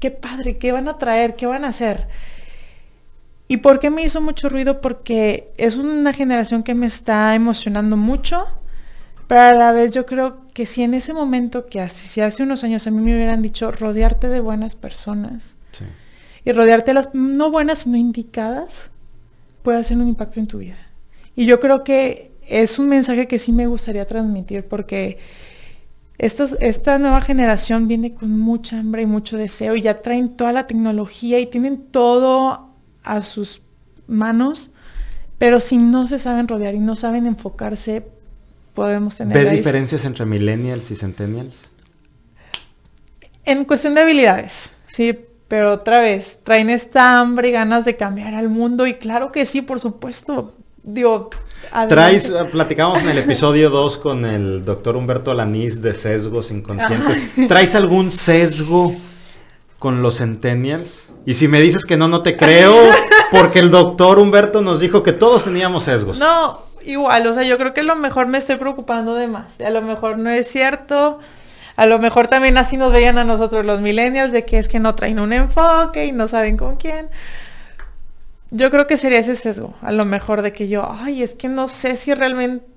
qué 0.00 0.10
padre, 0.10 0.58
qué 0.58 0.72
van 0.72 0.88
a 0.88 0.98
traer, 0.98 1.36
qué 1.36 1.46
van 1.46 1.64
a 1.64 1.68
hacer. 1.68 2.08
¿Y 3.46 3.58
por 3.58 3.78
qué 3.78 3.90
me 3.90 4.02
hizo 4.02 4.20
mucho 4.20 4.48
ruido? 4.48 4.80
Porque 4.80 5.52
es 5.58 5.76
una 5.76 6.12
generación 6.12 6.64
que 6.64 6.74
me 6.74 6.86
está 6.86 7.36
emocionando 7.36 7.96
mucho, 7.96 8.44
pero 9.28 9.42
a 9.42 9.54
la 9.54 9.70
vez 9.70 9.94
yo 9.94 10.06
creo 10.06 10.38
que 10.54 10.66
si 10.66 10.82
en 10.82 10.94
ese 10.94 11.12
momento, 11.12 11.66
que 11.66 11.80
así, 11.80 12.08
si 12.08 12.20
hace 12.20 12.42
unos 12.42 12.64
años 12.64 12.84
a 12.88 12.90
mí 12.90 13.00
me 13.00 13.14
hubieran 13.14 13.42
dicho 13.42 13.70
rodearte 13.70 14.28
de 14.28 14.40
buenas 14.40 14.74
personas 14.74 15.54
Sí. 15.76 15.84
y 16.46 16.52
rodearte 16.52 16.90
de 16.90 16.94
las 16.94 17.14
no 17.14 17.50
buenas, 17.50 17.78
sino 17.78 17.96
indicadas, 17.96 18.90
puede 19.62 19.78
hacer 19.78 19.96
un 19.96 20.08
impacto 20.08 20.40
en 20.40 20.46
tu 20.46 20.58
vida. 20.58 20.76
Y 21.36 21.46
yo 21.46 21.58
creo 21.60 21.82
que 21.84 22.32
es 22.46 22.78
un 22.78 22.88
mensaje 22.88 23.26
que 23.26 23.38
sí 23.38 23.50
me 23.52 23.66
gustaría 23.66 24.04
transmitir 24.06 24.64
porque 24.66 25.18
estas- 26.18 26.56
esta 26.60 26.98
nueva 26.98 27.20
generación 27.22 27.88
viene 27.88 28.12
con 28.14 28.38
mucha 28.38 28.78
hambre 28.78 29.02
y 29.02 29.06
mucho 29.06 29.36
deseo 29.38 29.74
y 29.74 29.80
ya 29.82 30.02
traen 30.02 30.36
toda 30.36 30.52
la 30.52 30.66
tecnología 30.66 31.38
y 31.40 31.46
tienen 31.46 31.78
todo 31.90 32.70
a 33.02 33.22
sus 33.22 33.62
manos, 34.06 34.70
pero 35.38 35.60
si 35.60 35.78
no 35.78 36.06
se 36.06 36.18
saben 36.18 36.46
rodear 36.46 36.74
y 36.74 36.78
no 36.78 36.94
saben 36.94 37.26
enfocarse, 37.26 38.06
podemos 38.74 39.16
tener... 39.16 39.36
¿Ves 39.36 39.50
diferencias 39.50 40.04
entre 40.04 40.26
millennials 40.26 40.90
y 40.90 40.96
centennials? 40.96 41.70
En 43.44 43.64
cuestión 43.64 43.94
de 43.94 44.02
habilidades, 44.02 44.70
sí, 44.88 45.18
pero 45.54 45.74
otra 45.74 46.00
vez, 46.00 46.40
traen 46.42 46.68
esta 46.68 47.20
hambre 47.20 47.50
y 47.50 47.52
ganas 47.52 47.84
de 47.84 47.94
cambiar 47.94 48.34
al 48.34 48.48
mundo 48.48 48.88
y 48.88 48.94
claro 48.94 49.30
que 49.30 49.46
sí, 49.46 49.62
por 49.62 49.78
supuesto. 49.78 50.52
Digo, 50.82 51.30
Traes, 51.88 52.28
eh, 52.28 52.44
platicamos 52.50 53.04
en 53.04 53.10
el 53.10 53.18
episodio 53.18 53.70
2 53.70 53.98
con 53.98 54.24
el 54.24 54.64
doctor 54.64 54.96
Humberto 54.96 55.32
Lanís 55.32 55.80
de 55.80 55.94
sesgos 55.94 56.50
inconscientes. 56.50 57.46
¿Traes 57.48 57.76
algún 57.76 58.10
sesgo 58.10 58.96
con 59.78 60.02
los 60.02 60.16
centennials? 60.16 61.12
Y 61.24 61.34
si 61.34 61.46
me 61.46 61.60
dices 61.60 61.86
que 61.86 61.96
no, 61.96 62.08
no 62.08 62.24
te 62.24 62.34
creo, 62.34 62.74
porque 63.30 63.60
el 63.60 63.70
doctor 63.70 64.18
Humberto 64.18 64.60
nos 64.60 64.80
dijo 64.80 65.04
que 65.04 65.12
todos 65.12 65.44
teníamos 65.44 65.84
sesgos. 65.84 66.18
No, 66.18 66.62
igual, 66.84 67.28
o 67.28 67.32
sea, 67.32 67.44
yo 67.44 67.58
creo 67.58 67.72
que 67.72 67.82
a 67.82 67.84
lo 67.84 67.94
mejor 67.94 68.26
me 68.26 68.38
estoy 68.38 68.56
preocupando 68.56 69.14
de 69.14 69.28
más. 69.28 69.60
A 69.60 69.70
lo 69.70 69.82
mejor 69.82 70.18
no 70.18 70.30
es 70.30 70.48
cierto. 70.48 71.20
A 71.76 71.86
lo 71.86 71.98
mejor 71.98 72.28
también 72.28 72.56
así 72.56 72.76
nos 72.76 72.92
veían 72.92 73.18
a 73.18 73.24
nosotros 73.24 73.64
los 73.64 73.80
millennials 73.80 74.32
de 74.32 74.44
que 74.44 74.58
es 74.58 74.68
que 74.68 74.78
no 74.78 74.94
traen 74.94 75.18
un 75.18 75.32
enfoque 75.32 76.06
y 76.06 76.12
no 76.12 76.28
saben 76.28 76.56
con 76.56 76.76
quién. 76.76 77.08
Yo 78.50 78.70
creo 78.70 78.86
que 78.86 78.96
sería 78.96 79.18
ese 79.18 79.34
sesgo, 79.34 79.74
a 79.82 79.90
lo 79.90 80.04
mejor 80.04 80.42
de 80.42 80.52
que 80.52 80.68
yo, 80.68 80.88
ay, 81.00 81.22
es 81.22 81.34
que 81.34 81.48
no 81.48 81.66
sé 81.66 81.96
si 81.96 82.14
realmente 82.14 82.74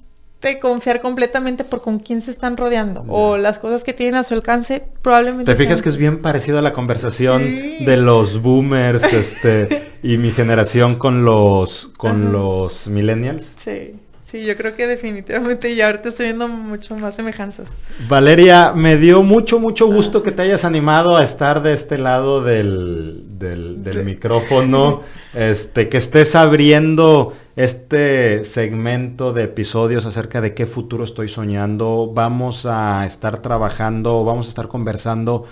confiar 0.62 1.02
completamente 1.02 1.64
por 1.64 1.82
con 1.82 2.00
quién 2.00 2.22
se 2.22 2.32
están 2.32 2.58
rodeando 2.58 3.04
o 3.10 3.38
las 3.38 3.60
cosas 3.60 3.84
que 3.84 3.94
tienen 3.94 4.16
a 4.16 4.24
su 4.24 4.36
alcance 4.36 4.84
probablemente 5.02 5.52
te 5.52 5.58
fijas 5.58 5.82
que 5.82 5.90
es 5.90 5.98
bien 5.98 6.22
parecido 6.22 6.60
a 6.60 6.62
la 6.62 6.74
conversación 6.74 7.44
de 7.44 7.98
los 7.98 8.42
boomers 8.42 9.04
este 9.14 9.94
y 10.04 10.18
mi 10.20 10.32
generación 10.32 10.96
con 10.96 11.26
los 11.26 11.92
con 11.98 12.32
los 12.32 12.88
millennials 12.88 13.56
sí 13.58 13.96
Sí, 14.30 14.44
yo 14.44 14.58
creo 14.58 14.76
que 14.76 14.88
definitivamente 14.88 15.72
y 15.72 15.80
ahorita 15.80 16.10
estoy 16.10 16.26
viendo 16.26 16.50
mucho 16.50 16.98
más 16.98 17.16
semejanzas. 17.16 17.70
Valeria, 18.10 18.74
me 18.76 18.98
dio 18.98 19.24
mucho, 19.24 19.58
mucho 19.58 19.88
gusto 19.88 20.22
que 20.22 20.34
te 20.34 20.42
hayas 20.42 20.66
animado 20.66 21.16
a 21.16 21.24
estar 21.24 21.64
de 21.64 21.72
este 21.72 21.98
lado 21.98 22.44
del, 22.44 23.24
del, 23.40 24.04
micrófono, 24.04 25.04
este, 25.34 25.88
que 25.88 25.96
estés 25.96 26.36
abriendo 26.36 27.38
este 27.56 28.44
segmento 28.44 29.32
de 29.32 29.44
episodios 29.44 30.06
acerca 30.06 30.42
de 30.42 30.54
qué 30.54 30.68
futuro 30.68 31.06
estoy 31.06 31.30
soñando. 31.30 32.12
Vamos 32.14 32.66
a 32.66 33.06
estar 33.06 33.42
trabajando, 33.42 34.26
vamos 34.26 34.48
a 34.48 34.50
estar 34.50 34.68
conversando 34.68 35.46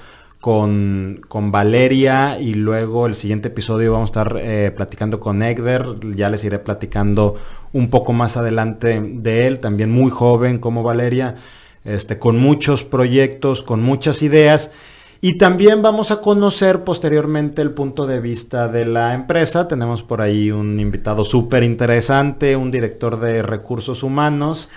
con, 0.46 1.22
con, 1.28 1.52
Valeria 1.52 2.38
y 2.40 2.54
luego 2.54 3.08
el 3.08 3.16
siguiente 3.16 3.48
episodio 3.48 3.94
vamos 3.94 4.10
a 4.10 4.12
estar 4.12 4.38
eh, 4.40 4.72
platicando 4.76 5.20
con 5.20 5.42
Egder, 5.42 5.96
ya 6.16 6.30
les 6.30 6.44
iré 6.44 6.60
platicando 6.60 7.38
un 7.74 7.90
poco 7.90 8.14
más 8.14 8.38
adelante 8.38 9.02
de 9.02 9.48
él, 9.48 9.58
también 9.60 9.92
muy 9.92 10.12
joven 10.12 10.60
como 10.60 10.84
Valeria, 10.84 11.38
este, 11.84 12.20
con 12.20 12.38
muchos 12.38 12.84
proyectos, 12.84 13.64
con 13.64 13.82
muchas 13.82 14.22
ideas. 14.22 14.70
Y 15.20 15.40
también 15.40 15.82
vamos 15.82 16.12
a 16.12 16.22
conocer 16.22 16.84
posteriormente 16.84 17.64
el 17.64 17.72
punto 17.72 18.06
de 18.06 18.22
vista 18.22 18.68
de 18.68 18.86
la 18.86 19.16
empresa. 19.16 19.68
Tenemos 19.68 20.04
por 20.04 20.22
ahí 20.22 20.52
un 20.52 20.80
invitado 20.80 21.26
súper 21.26 21.64
interesante, 21.64 22.56
un 22.56 22.70
director 22.70 23.20
de 23.20 23.42
recursos 23.42 24.04
humanos 24.04 24.70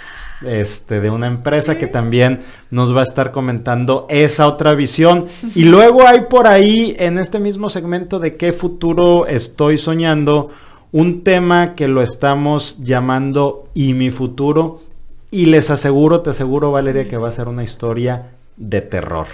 este, 0.45 1.01
de 1.01 1.11
una 1.11 1.27
empresa 1.27 1.79
que 1.79 1.87
también 1.87 2.41
nos 2.71 2.95
va 2.95 3.01
a 3.01 3.05
estar 3.05 3.33
comentando 3.33 4.07
esa 4.09 4.47
otra 4.47 4.75
visión. 4.75 5.27
Y 5.55 5.65
luego 5.65 6.07
hay 6.07 6.23
por 6.23 6.47
ahí 6.47 6.95
en 6.99 7.19
este 7.19 7.39
mismo 7.39 7.71
segmento 7.71 8.19
de 8.19 8.37
qué 8.37 8.53
futuro 8.53 9.27
estoy 9.27 9.79
soñando, 9.79 10.51
un 10.93 11.23
tema 11.23 11.75
que 11.75 11.89
lo 11.89 12.03
estamos 12.03 12.79
llamando 12.81 13.69
y 13.75 13.95
mi 13.95 14.11
futuro. 14.11 14.83
Y 15.31 15.47
les 15.47 15.71
aseguro, 15.71 16.21
te 16.21 16.31
aseguro 16.31 16.73
Valeria, 16.73 17.07
que 17.07 17.19
va 17.19 17.29
a 17.29 17.33
ser 17.33 17.49
una 17.49 17.63
historia 17.63 18.31
de 18.57 18.81
terror. 18.81 19.27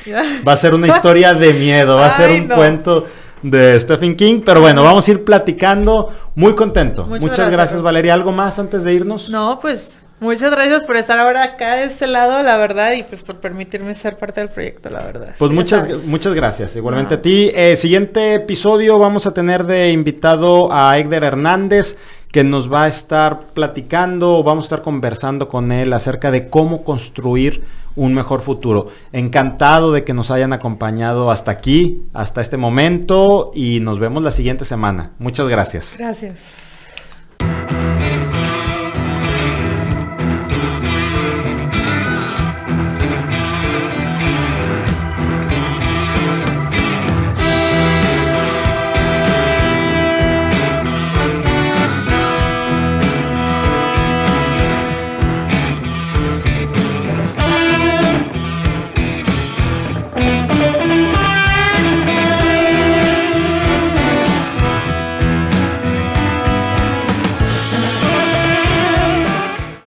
Va 0.46 0.52
a 0.52 0.56
ser 0.56 0.74
una 0.74 0.88
historia 0.88 1.34
de 1.34 1.54
miedo, 1.54 1.96
va 1.96 2.06
a 2.06 2.16
ser 2.16 2.30
un 2.30 2.48
cuento 2.48 3.06
de 3.42 3.78
Stephen 3.78 4.16
King. 4.16 4.40
Pero 4.44 4.60
bueno, 4.60 4.82
vamos 4.82 5.06
a 5.06 5.10
ir 5.12 5.24
platicando. 5.24 6.12
Muy 6.34 6.54
contento. 6.54 7.06
Muchas, 7.06 7.50
gracias 7.50 7.80
Valeria. 7.80 8.14
¿Algo 8.14 8.32
más 8.32 8.58
antes 8.58 8.82
de 8.82 8.94
irnos? 8.94 9.30
No, 9.30 9.60
pues 9.60 10.00
Muchas 10.24 10.50
gracias 10.50 10.84
por 10.84 10.96
estar 10.96 11.18
ahora 11.18 11.42
acá 11.42 11.74
de 11.74 11.84
este 11.84 12.06
lado, 12.06 12.42
la 12.42 12.56
verdad, 12.56 12.92
y 12.92 13.02
pues 13.02 13.22
por 13.22 13.40
permitirme 13.40 13.94
ser 13.94 14.16
parte 14.16 14.40
del 14.40 14.48
proyecto, 14.48 14.88
la 14.88 15.02
verdad. 15.02 15.34
Pues 15.38 15.50
muchas, 15.50 15.86
muchas 16.06 16.32
gracias, 16.32 16.74
igualmente 16.76 17.16
a 17.16 17.22
ti. 17.22 17.50
Eh, 17.54 17.76
siguiente 17.76 18.32
episodio 18.32 18.98
vamos 18.98 19.26
a 19.26 19.34
tener 19.34 19.64
de 19.64 19.92
invitado 19.92 20.72
a 20.72 20.98
Egder 20.98 21.24
Hernández, 21.24 21.98
que 22.32 22.42
nos 22.42 22.72
va 22.72 22.84
a 22.84 22.88
estar 22.88 23.42
platicando, 23.52 24.42
vamos 24.42 24.64
a 24.64 24.66
estar 24.66 24.82
conversando 24.82 25.50
con 25.50 25.70
él 25.72 25.92
acerca 25.92 26.30
de 26.30 26.48
cómo 26.48 26.84
construir 26.84 27.62
un 27.94 28.14
mejor 28.14 28.40
futuro. 28.40 28.88
Encantado 29.12 29.92
de 29.92 30.04
que 30.04 30.14
nos 30.14 30.30
hayan 30.30 30.54
acompañado 30.54 31.30
hasta 31.30 31.50
aquí, 31.50 32.02
hasta 32.14 32.40
este 32.40 32.56
momento, 32.56 33.52
y 33.54 33.80
nos 33.80 33.98
vemos 33.98 34.22
la 34.22 34.30
siguiente 34.30 34.64
semana. 34.64 35.12
Muchas 35.18 35.48
gracias. 35.48 35.96
Gracias. 35.98 36.63